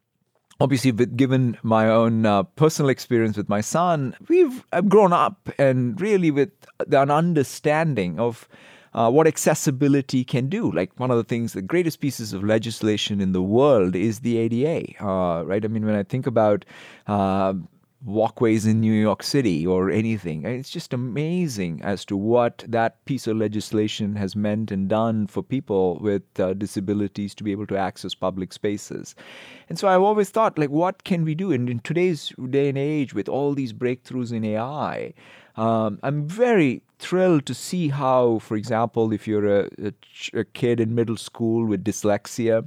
obviously 0.61 0.93
given 0.93 1.57
my 1.63 1.89
own 1.89 2.25
uh, 2.27 2.43
personal 2.43 2.89
experience 2.89 3.37
with 3.37 3.49
my 3.49 3.61
son 3.61 4.15
we've 4.29 4.65
I've 4.73 4.89
grown 4.89 5.13
up 5.13 5.49
and 5.59 6.01
really 6.01 6.31
with 6.31 6.51
an 6.91 7.11
understanding 7.11 8.19
of 8.19 8.49
uh, 8.97 9.11
what 9.11 9.27
accessibility 9.27 10.25
can 10.25 10.49
do. 10.49 10.73
Like 10.73 10.91
one 10.99 11.11
of 11.11 11.19
the 11.19 11.25
things, 11.25 11.53
the 11.53 11.61
greatest 11.61 12.01
pieces 12.01 12.33
of 12.33 12.43
legislation 12.43 13.21
in 13.21 13.33
the 13.33 13.43
world 13.43 13.95
is 13.95 14.21
the 14.21 14.39
ADA, 14.39 15.05
uh, 15.05 15.45
right? 15.45 15.63
I 15.63 15.69
mean, 15.69 15.85
when 15.85 15.95
I 15.95 16.03
think 16.03 16.27
about 16.27 16.65
uh, 17.07 17.53
walkways 18.05 18.67
in 18.67 18.81
New 18.81 18.93
York 18.93 19.23
City 19.23 19.67
or 19.67 19.91
anything. 19.91 20.45
It's 20.45 20.71
just 20.71 20.93
amazing 20.93 21.81
as 21.83 22.05
to 22.07 22.17
what 22.17 22.65
that 22.69 23.05
piece 23.05 23.27
of 23.27 23.37
legislation 23.37 24.17
has 24.17 24.37
meant 24.37 24.71
and 24.71 24.89
done 24.89 25.27
for 25.27 25.43
people 25.43 25.99
with 26.01 26.23
uh, 26.39 26.55
disabilities 26.55 27.35
to 27.35 27.45
be 27.45 27.53
able 27.53 27.67
to 27.69 27.77
access 27.77 28.15
public 28.15 28.53
spaces. 28.53 29.15
And 29.69 29.79
so 29.79 29.89
I've 29.89 30.03
always 30.03 30.31
thought, 30.31 30.59
like, 30.59 30.71
what 30.71 31.05
can 31.05 31.25
we 31.25 31.35
do? 31.35 31.53
And 31.53 31.69
in 31.69 31.81
today's 31.81 32.33
day 32.51 32.69
and 32.69 32.79
age, 32.79 33.15
with 33.15 33.29
all 33.29 33.55
these 33.55 33.73
breakthroughs 33.73 34.33
in 34.33 34.45
AI, 34.45 35.15
um, 35.57 35.99
I'm 36.03 36.29
very 36.29 36.83
thrilled 36.99 37.47
to 37.47 37.55
see 37.55 37.89
how, 37.89 38.39
for 38.39 38.57
example, 38.57 39.13
if 39.13 39.29
you're 39.29 39.61
a, 39.61 39.69
a, 39.83 39.93
a 40.33 40.45
kid 40.45 40.81
in 40.81 40.95
middle 40.95 41.17
school 41.17 41.67
with 41.67 41.85
dyslexia, 41.85 42.67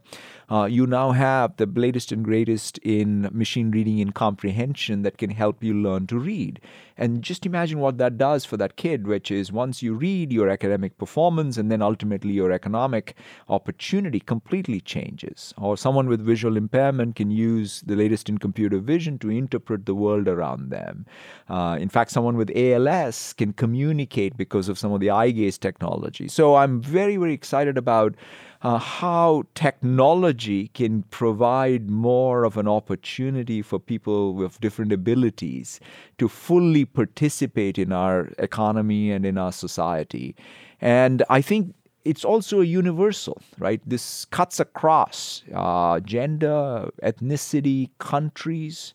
uh, 0.52 0.66
you 0.66 0.86
now 0.88 1.12
have 1.12 1.58
the 1.58 1.66
latest 1.66 2.12
and 2.12 2.24
greatest 2.24 2.78
in 2.80 3.30
machine 3.32 3.72
reading 3.72 4.02
and 4.02 4.14
comprehension 4.16 5.04
that 5.04 5.18
can 5.18 5.30
help 5.30 5.64
you 5.64 5.74
learn 5.74 6.08
to 6.08 6.18
read. 6.18 6.60
And 6.98 7.22
just 7.22 7.46
imagine 7.46 7.80
what 7.80 7.98
that 8.00 8.18
does 8.18 8.44
for 8.44 8.58
that 8.58 8.76
kid, 8.76 9.08
which 9.08 9.32
is 9.32 9.54
once 9.54 9.82
you 9.82 9.94
read, 9.94 10.34
your 10.34 10.50
academic 10.50 10.98
performance 10.98 11.56
and 11.58 11.72
then 11.72 11.82
ultimately 11.82 12.34
your 12.34 12.52
economic 12.52 13.16
opportunity 13.48 14.20
completely 14.20 14.82
changes. 14.82 15.54
Or 15.58 15.78
someone 15.78 16.08
with 16.08 16.20
visual 16.20 16.58
impairment 16.58 17.16
can 17.16 17.32
use 17.32 17.82
the 17.86 17.96
latest 17.96 18.28
in 18.28 18.38
computer 18.38 18.80
vision 18.80 19.18
to 19.20 19.30
interpret 19.30 19.86
the 19.86 19.96
world 19.96 20.28
around 20.28 20.72
them. 20.72 21.06
Uh, 21.48 21.78
in 21.80 21.88
fact, 21.88 22.12
someone 22.12 22.36
with 22.36 22.52
ALS 22.56 23.34
can 23.34 23.54
communicate 23.54 24.19
because 24.28 24.68
of 24.70 24.78
some 24.78 24.92
of 24.92 25.00
the 25.00 25.10
eye 25.10 25.32
gaze 25.32 25.58
technology. 25.58 26.28
So 26.28 26.56
I'm 26.56 26.82
very, 26.82 27.18
very 27.18 27.34
excited 27.34 27.78
about 27.78 28.16
uh, 28.62 28.78
how 28.78 29.44
technology 29.56 30.68
can 30.70 31.04
provide 31.04 31.90
more 31.90 32.44
of 32.44 32.58
an 32.58 32.68
opportunity 32.68 33.62
for 33.62 33.80
people 33.80 34.34
with 34.34 34.60
different 34.60 34.92
abilities 34.92 35.80
to 36.18 36.28
fully 36.28 36.84
participate 36.84 37.78
in 37.78 37.94
our 37.94 38.30
economy 38.38 39.12
and 39.12 39.26
in 39.26 39.38
our 39.38 39.54
society. 39.54 40.36
And 40.82 41.24
I 41.30 41.42
think 41.42 41.74
it's 42.04 42.26
also 42.26 42.62
a 42.62 42.66
universal, 42.66 43.42
right? 43.60 43.82
This 43.86 44.26
cuts 44.26 44.60
across 44.60 45.44
uh, 45.54 46.00
gender, 46.02 46.90
ethnicity, 47.04 47.90
countries. 48.00 48.94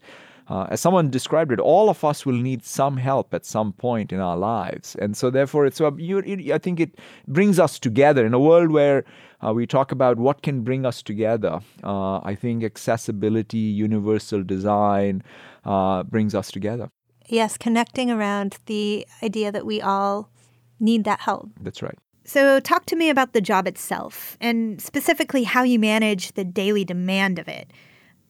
Uh, 0.48 0.66
as 0.70 0.80
someone 0.80 1.10
described 1.10 1.52
it, 1.52 1.60
all 1.60 1.88
of 1.88 2.04
us 2.04 2.26
will 2.26 2.36
need 2.36 2.64
some 2.64 2.96
help 2.96 3.32
at 3.32 3.46
some 3.46 3.72
point 3.72 4.12
in 4.12 4.20
our 4.20 4.36
lives, 4.36 4.94
and 4.96 5.16
so 5.16 5.30
therefore, 5.30 5.66
it's 5.66 5.80
you, 5.80 6.18
it, 6.18 6.50
I 6.52 6.58
think 6.58 6.80
it 6.80 6.98
brings 7.26 7.58
us 7.58 7.78
together 7.78 8.26
in 8.26 8.34
a 8.34 8.38
world 8.38 8.70
where 8.70 9.04
uh, 9.44 9.52
we 9.52 9.66
talk 9.66 9.92
about 9.92 10.18
what 10.18 10.42
can 10.42 10.62
bring 10.62 10.86
us 10.86 11.02
together. 11.02 11.60
Uh, 11.82 12.18
I 12.18 12.34
think 12.34 12.64
accessibility, 12.64 13.58
universal 13.58 14.42
design, 14.42 15.22
uh, 15.64 16.02
brings 16.02 16.34
us 16.34 16.50
together. 16.50 16.90
Yes, 17.28 17.56
connecting 17.56 18.10
around 18.10 18.58
the 18.66 19.06
idea 19.22 19.50
that 19.50 19.64
we 19.64 19.80
all 19.80 20.30
need 20.78 21.04
that 21.04 21.20
help. 21.20 21.50
That's 21.60 21.82
right. 21.82 21.96
So, 22.26 22.58
talk 22.60 22.86
to 22.86 22.96
me 22.96 23.10
about 23.10 23.34
the 23.34 23.40
job 23.40 23.66
itself 23.66 24.38
and 24.40 24.80
specifically 24.80 25.44
how 25.44 25.62
you 25.62 25.78
manage 25.78 26.32
the 26.32 26.44
daily 26.44 26.84
demand 26.84 27.38
of 27.38 27.48
it. 27.48 27.70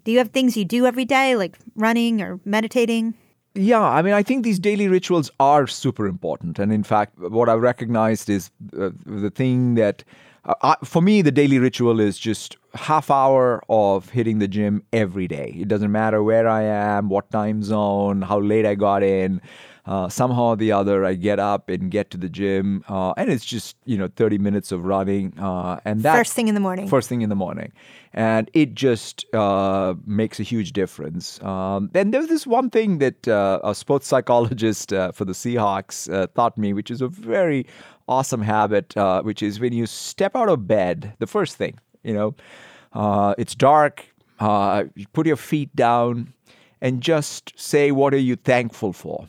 Do 0.05 0.12
you 0.12 0.19
have 0.19 0.29
things 0.29 0.57
you 0.57 0.64
do 0.64 0.87
every 0.87 1.05
day, 1.05 1.35
like 1.35 1.59
running 1.75 2.21
or 2.21 2.38
meditating? 2.45 3.14
Yeah, 3.55 3.83
I 3.83 4.03
mean, 4.03 4.14
I 4.14 4.23
think 4.23 4.45
these 4.45 4.59
daily 4.59 4.88
rituals 4.88 5.31
are 5.38 5.67
super 5.67 6.07
important. 6.07 6.59
And 6.59 6.73
in 6.73 6.83
fact, 6.83 7.19
what 7.19 7.49
I've 7.49 7.62
recognized 7.62 8.29
is 8.29 8.51
uh, 8.79 8.90
the 9.07 9.31
thing 9.31 9.77
that, 9.77 10.03
uh, 10.45 10.55
I, 10.62 10.77
for 10.85 11.01
me, 11.01 11.23
the 11.23 11.31
daily 11.31 11.59
ritual 11.59 12.01
is 12.01 12.19
just 12.19 12.57
half 12.75 13.11
hour 13.11 13.62
of 13.69 14.11
hitting 14.11 14.40
the 14.40 14.49
gym 14.49 14.83
every 14.93 15.29
day. 15.29 15.55
It 15.57 15.69
doesn't 15.69 15.93
matter 15.93 16.23
where 16.23 16.49
I 16.49 16.62
am, 16.62 17.09
what 17.09 17.31
time 17.31 17.62
zone, 17.62 18.23
how 18.23 18.40
late 18.40 18.67
I 18.67 18.75
got 18.75 19.03
in. 19.05 19.40
Uh, 19.87 20.09
somehow 20.09 20.44
or 20.44 20.57
the 20.57 20.73
other, 20.73 21.05
I 21.05 21.12
get 21.12 21.38
up 21.38 21.68
and 21.68 21.90
get 21.90 22.11
to 22.12 22.16
the 22.16 22.31
gym, 22.31 22.83
uh, 22.88 23.12
and 23.18 23.31
it's 23.31 23.44
just 23.44 23.77
you 23.85 23.99
know 23.99 24.09
thirty 24.09 24.38
minutes 24.38 24.73
of 24.73 24.87
running, 24.87 25.38
uh, 25.38 25.79
and 25.85 26.03
that 26.03 26.16
First 26.16 26.33
thing 26.33 26.49
in 26.49 26.55
the 26.55 26.61
morning. 26.61 26.88
First 26.88 27.07
thing 27.11 27.20
in 27.20 27.29
the 27.29 27.35
morning, 27.35 27.70
and 28.14 28.51
it 28.55 28.75
just 28.75 29.27
uh, 29.35 29.92
makes 30.07 30.40
a 30.40 30.42
huge 30.42 30.73
difference. 30.73 31.38
Um, 31.42 31.90
and 31.94 32.14
there's 32.14 32.29
this 32.29 32.47
one 32.47 32.70
thing 32.70 32.97
that 32.99 33.29
uh, 33.29 33.61
a 33.62 33.75
sports 33.75 34.07
psychologist 34.12 34.90
uh, 34.94 35.12
for 35.12 35.27
the 35.27 35.35
Seahawks 35.35 36.09
taught 36.35 36.57
me, 36.57 36.73
which 36.73 36.90
is 36.90 37.03
a 37.03 37.09
very 37.09 37.66
awesome 38.09 38.40
habit, 38.40 38.94
which 39.23 39.42
is 39.42 39.61
when 39.61 39.75
you 39.75 39.85
step 39.85 40.35
out 40.35 40.49
of 40.49 40.66
bed, 40.66 41.12
the 41.18 41.27
first 41.27 41.57
thing, 41.57 41.79
you 42.03 42.14
know, 42.14 43.35
it's 43.37 43.55
dark, 43.55 44.07
you 44.40 45.07
put 45.12 45.27
your 45.27 45.37
feet 45.37 45.77
down, 45.77 46.33
and 46.81 47.03
just 47.03 47.53
say, 47.61 47.90
"What 47.90 48.14
are 48.14 48.25
you 48.31 48.37
thankful 48.37 48.94
for?" 48.94 49.27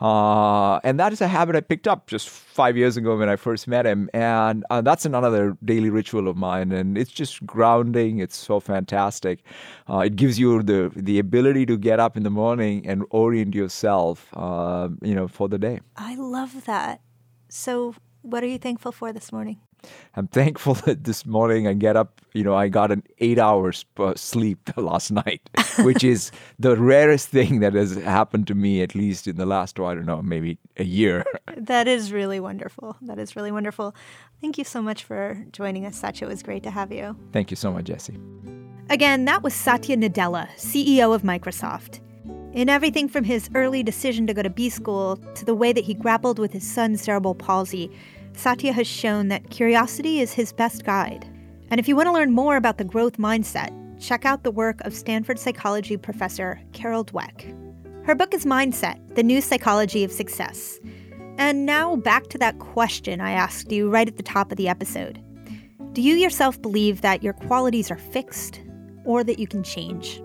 Uh, 0.00 0.78
and 0.82 0.98
that 0.98 1.12
is 1.12 1.20
a 1.20 1.28
habit 1.28 1.56
I 1.56 1.60
picked 1.60 1.86
up 1.86 2.06
just 2.06 2.28
five 2.28 2.76
years 2.76 2.96
ago 2.96 3.18
when 3.18 3.28
I 3.28 3.36
first 3.36 3.68
met 3.68 3.84
him. 3.84 4.08
And 4.14 4.64
uh, 4.70 4.80
that's 4.80 5.04
another 5.04 5.56
daily 5.64 5.90
ritual 5.90 6.28
of 6.28 6.36
mine. 6.36 6.72
And 6.72 6.96
it's 6.96 7.10
just 7.10 7.44
grounding. 7.44 8.18
It's 8.18 8.36
so 8.36 8.60
fantastic. 8.60 9.44
Uh, 9.88 9.98
it 9.98 10.16
gives 10.16 10.38
you 10.38 10.62
the, 10.62 10.90
the 10.96 11.18
ability 11.18 11.66
to 11.66 11.76
get 11.76 12.00
up 12.00 12.16
in 12.16 12.22
the 12.22 12.30
morning 12.30 12.86
and 12.86 13.04
orient 13.10 13.54
yourself, 13.54 14.28
uh, 14.34 14.88
you 15.02 15.14
know, 15.14 15.28
for 15.28 15.48
the 15.48 15.58
day. 15.58 15.80
I 15.96 16.14
love 16.14 16.64
that. 16.64 17.00
So, 17.48 17.94
what 18.22 18.42
are 18.42 18.46
you 18.46 18.58
thankful 18.58 18.92
for 18.92 19.12
this 19.12 19.32
morning? 19.32 19.60
I'm 20.16 20.26
thankful 20.26 20.74
that 20.86 21.04
this 21.04 21.24
morning 21.24 21.66
I 21.66 21.74
get 21.74 21.96
up, 21.96 22.20
you 22.32 22.44
know, 22.44 22.54
I 22.54 22.68
got 22.68 22.90
an 22.90 23.02
eight 23.18 23.38
hours 23.38 23.84
sleep 24.16 24.70
last 24.76 25.10
night, 25.10 25.48
which 25.80 26.04
is 26.04 26.30
the 26.58 26.76
rarest 26.76 27.28
thing 27.28 27.60
that 27.60 27.74
has 27.74 27.96
happened 27.96 28.46
to 28.48 28.54
me, 28.54 28.82
at 28.82 28.94
least 28.94 29.26
in 29.26 29.36
the 29.36 29.46
last, 29.46 29.78
oh, 29.78 29.86
I 29.86 29.94
don't 29.94 30.06
know, 30.06 30.22
maybe 30.22 30.58
a 30.76 30.84
year. 30.84 31.24
That 31.56 31.88
is 31.88 32.12
really 32.12 32.40
wonderful. 32.40 32.96
That 33.02 33.18
is 33.18 33.36
really 33.36 33.52
wonderful. 33.52 33.94
Thank 34.40 34.58
you 34.58 34.64
so 34.64 34.82
much 34.82 35.04
for 35.04 35.44
joining 35.52 35.86
us, 35.86 35.96
Satya. 35.96 36.26
It 36.26 36.30
was 36.30 36.42
great 36.42 36.62
to 36.64 36.70
have 36.70 36.92
you. 36.92 37.16
Thank 37.32 37.50
you 37.50 37.56
so 37.56 37.72
much, 37.72 37.86
Jessi. 37.86 38.18
Again, 38.90 39.24
that 39.26 39.44
was 39.44 39.54
Satya 39.54 39.96
Nadella, 39.96 40.48
CEO 40.56 41.14
of 41.14 41.22
Microsoft. 41.22 42.00
In 42.52 42.68
everything 42.68 43.08
from 43.08 43.22
his 43.22 43.48
early 43.54 43.84
decision 43.84 44.26
to 44.26 44.34
go 44.34 44.42
to 44.42 44.50
B 44.50 44.68
school 44.68 45.16
to 45.36 45.44
the 45.44 45.54
way 45.54 45.72
that 45.72 45.84
he 45.84 45.94
grappled 45.94 46.40
with 46.40 46.52
his 46.52 46.68
son's 46.68 47.00
cerebral 47.00 47.36
palsy, 47.36 47.92
Satya 48.40 48.72
has 48.72 48.86
shown 48.86 49.28
that 49.28 49.50
curiosity 49.50 50.20
is 50.20 50.32
his 50.32 50.50
best 50.50 50.82
guide. 50.82 51.28
And 51.70 51.78
if 51.78 51.86
you 51.86 51.94
want 51.94 52.06
to 52.06 52.12
learn 52.12 52.32
more 52.32 52.56
about 52.56 52.78
the 52.78 52.84
growth 52.84 53.18
mindset, 53.18 53.70
check 54.00 54.24
out 54.24 54.44
the 54.44 54.50
work 54.50 54.80
of 54.80 54.94
Stanford 54.94 55.38
psychology 55.38 55.98
professor 55.98 56.58
Carol 56.72 57.04
Dweck. 57.04 57.54
Her 58.06 58.14
book 58.14 58.32
is 58.32 58.46
Mindset 58.46 59.14
The 59.14 59.22
New 59.22 59.42
Psychology 59.42 60.04
of 60.04 60.10
Success. 60.10 60.80
And 61.36 61.66
now 61.66 61.96
back 61.96 62.28
to 62.28 62.38
that 62.38 62.58
question 62.60 63.20
I 63.20 63.32
asked 63.32 63.70
you 63.70 63.90
right 63.90 64.08
at 64.08 64.16
the 64.16 64.22
top 64.22 64.50
of 64.50 64.56
the 64.56 64.68
episode 64.68 65.22
Do 65.92 66.00
you 66.00 66.14
yourself 66.14 66.62
believe 66.62 67.02
that 67.02 67.22
your 67.22 67.34
qualities 67.34 67.90
are 67.90 67.98
fixed 67.98 68.62
or 69.04 69.22
that 69.22 69.38
you 69.38 69.46
can 69.46 69.62
change? 69.62 70.22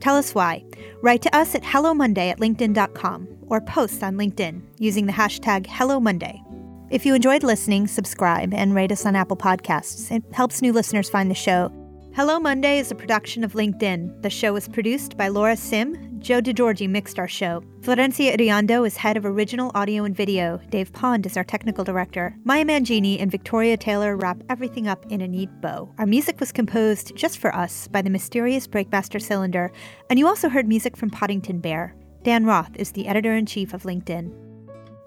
Tell 0.00 0.16
us 0.16 0.34
why. 0.34 0.62
Write 1.02 1.22
to 1.22 1.34
us 1.34 1.54
at 1.54 1.62
hellomonday 1.62 2.30
at 2.30 2.38
linkedin.com 2.38 3.28
or 3.46 3.62
post 3.62 4.02
on 4.02 4.16
LinkedIn 4.16 4.60
using 4.78 5.06
the 5.06 5.12
hashtag 5.14 5.64
HelloMonday. 5.64 6.49
If 6.90 7.06
you 7.06 7.14
enjoyed 7.14 7.44
listening, 7.44 7.86
subscribe 7.86 8.52
and 8.52 8.74
rate 8.74 8.90
us 8.90 9.06
on 9.06 9.14
Apple 9.14 9.36
Podcasts. 9.36 10.10
It 10.10 10.24
helps 10.32 10.60
new 10.60 10.72
listeners 10.72 11.08
find 11.08 11.30
the 11.30 11.36
show. 11.36 11.70
Hello 12.16 12.40
Monday 12.40 12.80
is 12.80 12.90
a 12.90 12.96
production 12.96 13.44
of 13.44 13.52
LinkedIn. 13.52 14.22
The 14.22 14.28
show 14.28 14.56
is 14.56 14.66
produced 14.66 15.16
by 15.16 15.28
Laura 15.28 15.56
Sim. 15.56 16.18
Joe 16.18 16.40
DeGiorgi 16.40 16.88
mixed 16.88 17.20
our 17.20 17.28
show. 17.28 17.62
Florencia 17.82 18.36
Iriondo 18.36 18.84
is 18.84 18.96
head 18.96 19.16
of 19.16 19.24
original 19.24 19.70
audio 19.76 20.02
and 20.02 20.16
video. 20.16 20.60
Dave 20.70 20.92
Pond 20.92 21.26
is 21.26 21.36
our 21.36 21.44
technical 21.44 21.84
director. 21.84 22.34
Maya 22.42 22.64
Mangini 22.64 23.22
and 23.22 23.30
Victoria 23.30 23.76
Taylor 23.76 24.16
wrap 24.16 24.42
everything 24.48 24.88
up 24.88 25.06
in 25.12 25.20
a 25.20 25.28
neat 25.28 25.60
bow. 25.60 25.94
Our 25.96 26.06
music 26.06 26.40
was 26.40 26.50
composed 26.50 27.14
just 27.14 27.38
for 27.38 27.54
us 27.54 27.86
by 27.86 28.02
the 28.02 28.10
mysterious 28.10 28.66
Breakmaster 28.66 29.22
Cylinder, 29.22 29.70
and 30.10 30.18
you 30.18 30.26
also 30.26 30.48
heard 30.48 30.66
music 30.66 30.96
from 30.96 31.10
Poddington 31.10 31.60
Bear. 31.60 31.94
Dan 32.24 32.46
Roth 32.46 32.74
is 32.74 32.90
the 32.90 33.06
editor 33.06 33.36
in 33.36 33.46
chief 33.46 33.74
of 33.74 33.84
LinkedIn. 33.84 34.34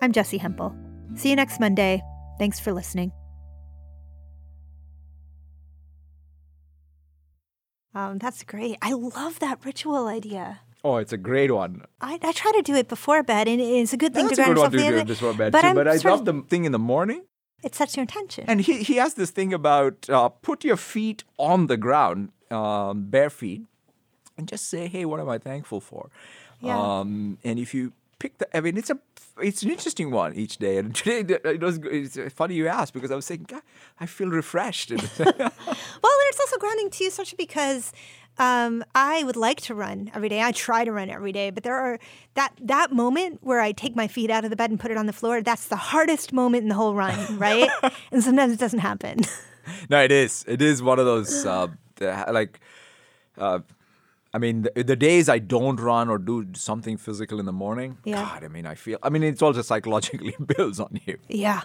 I'm 0.02 0.14
Jessi 0.14 0.40
Hempel. 0.40 0.74
See 1.16 1.30
you 1.30 1.36
next 1.36 1.60
Monday. 1.60 2.02
Thanks 2.40 2.60
for 2.60 2.74
listening. 2.74 3.12
Um, 7.96 8.18
that's 8.18 8.44
great. 8.44 8.78
I 8.82 8.94
love 8.94 9.40
that 9.40 9.64
ritual 9.64 10.08
idea. 10.08 10.62
Oh, 10.84 10.98
it's 10.98 11.14
a 11.14 11.18
great 11.18 11.52
one. 11.52 11.84
I, 12.02 12.20
I 12.22 12.32
try 12.34 12.52
to 12.52 12.62
do 12.62 12.74
it 12.76 12.88
before 12.90 13.24
bed, 13.24 13.48
and 13.48 13.62
it's 13.62 13.94
a 13.94 13.98
good 13.98 14.14
thing 14.14 14.26
That's 14.26 14.38
to 14.38 14.44
a 14.44 14.46
good 14.48 14.58
one 14.58 14.72
to 14.72 14.78
in. 14.78 14.94
do 15.00 15.06
before 15.06 15.34
bed 15.34 15.52
but 15.52 15.62
too. 15.62 15.68
I'm 15.68 15.76
But 15.76 15.88
I 15.88 15.96
love 15.98 16.20
of- 16.22 16.26
the 16.26 16.42
thing 16.50 16.66
in 16.66 16.72
the 16.72 16.80
morning. 16.80 17.24
It 17.64 17.74
sets 17.76 17.96
your 17.96 18.02
intention. 18.02 18.44
And 18.50 18.60
he, 18.60 18.84
he 18.84 18.96
has 18.96 19.14
this 19.14 19.30
thing 19.30 19.54
about 19.54 20.10
uh, 20.10 20.28
put 20.28 20.66
your 20.66 20.76
feet 20.76 21.24
on 21.38 21.68
the 21.68 21.78
ground, 21.78 22.30
um, 22.52 23.06
bare 23.06 23.30
feet, 23.30 23.62
and 24.38 24.50
just 24.50 24.70
say, 24.70 24.88
"Hey, 24.90 25.06
what 25.06 25.22
am 25.22 25.30
I 25.30 25.38
thankful 25.38 25.80
for?" 25.80 26.10
Yeah. 26.60 26.78
Um, 26.78 27.38
and 27.46 27.58
if 27.60 27.74
you 27.74 27.94
pick 28.20 28.38
the, 28.38 28.58
I 28.58 28.62
mean, 28.62 28.78
it's 28.78 28.90
a 28.90 29.00
it's 29.42 29.64
an 29.64 29.72
interesting 29.72 30.12
one 30.12 30.34
each 30.36 30.58
day. 30.58 30.78
And 30.78 30.94
today 30.96 31.20
it 31.44 31.62
was 31.62 31.80
it's 31.84 32.18
funny 32.34 32.56
you 32.56 32.68
asked 32.68 32.94
because 32.94 33.12
I 33.12 33.16
was 33.16 33.26
saying, 33.26 33.46
God, 33.48 33.62
I 34.00 34.06
feel 34.06 34.30
refreshed. 34.30 34.92
Well, 36.04 36.12
and 36.20 36.30
it's 36.30 36.40
also 36.40 36.58
grounding 36.58 36.90
too, 36.90 37.06
especially 37.08 37.38
because 37.38 37.94
um, 38.38 38.84
I 38.96 39.24
would 39.24 39.36
like 39.36 39.62
to 39.62 39.76
run 39.76 40.12
every 40.14 40.30
day. 40.30 40.42
I 40.42 40.52
try 40.52 40.84
to 40.84 40.92
run 40.92 41.10
every 41.10 41.32
day, 41.32 41.50
but 41.50 41.64
there 41.64 41.76
are 41.76 42.00
that 42.36 42.54
that 42.62 42.92
moment 42.92 43.40
where 43.42 43.60
I 43.60 43.72
take 43.72 43.96
my 43.96 44.08
feet 44.08 44.30
out 44.30 44.44
of 44.44 44.50
the 44.50 44.56
bed 44.56 44.70
and 44.70 44.80
put 44.80 44.92
it 44.92 44.98
on 44.98 45.06
the 45.06 45.14
floor. 45.14 45.42
That's 45.42 45.68
the 45.68 45.76
hardest 45.76 46.34
moment 46.34 46.64
in 46.64 46.70
the 46.70 46.76
whole 46.76 46.96
run, 46.96 47.38
right? 47.38 47.70
and 48.12 48.24
sometimes 48.24 48.54
it 48.54 48.60
doesn't 48.60 48.80
happen. 48.80 49.20
no, 49.90 50.02
it 50.02 50.12
is. 50.12 50.44
It 50.48 50.62
is 50.62 50.82
one 50.82 51.00
of 51.00 51.06
those 51.06 51.46
uh, 51.46 51.68
like. 52.32 52.60
Uh, 53.38 53.60
I 54.34 54.40
mean, 54.40 54.64
the, 54.64 54.84
the 54.84 54.96
days 54.96 55.30
I 55.30 55.38
don't 55.40 55.80
run 55.80 56.10
or 56.10 56.18
do 56.18 56.48
something 56.54 56.98
physical 56.98 57.40
in 57.40 57.46
the 57.46 57.52
morning, 57.54 57.98
Yeah. 58.04 58.24
God, 58.24 58.44
I 58.44 58.48
mean, 58.48 58.66
I 58.66 58.76
feel. 58.76 58.98
I 59.04 59.10
mean, 59.10 59.22
it's 59.24 59.42
also 59.42 59.62
psychologically 59.62 60.36
builds 60.58 60.80
on 60.80 61.00
you. 61.06 61.18
yeah, 61.28 61.62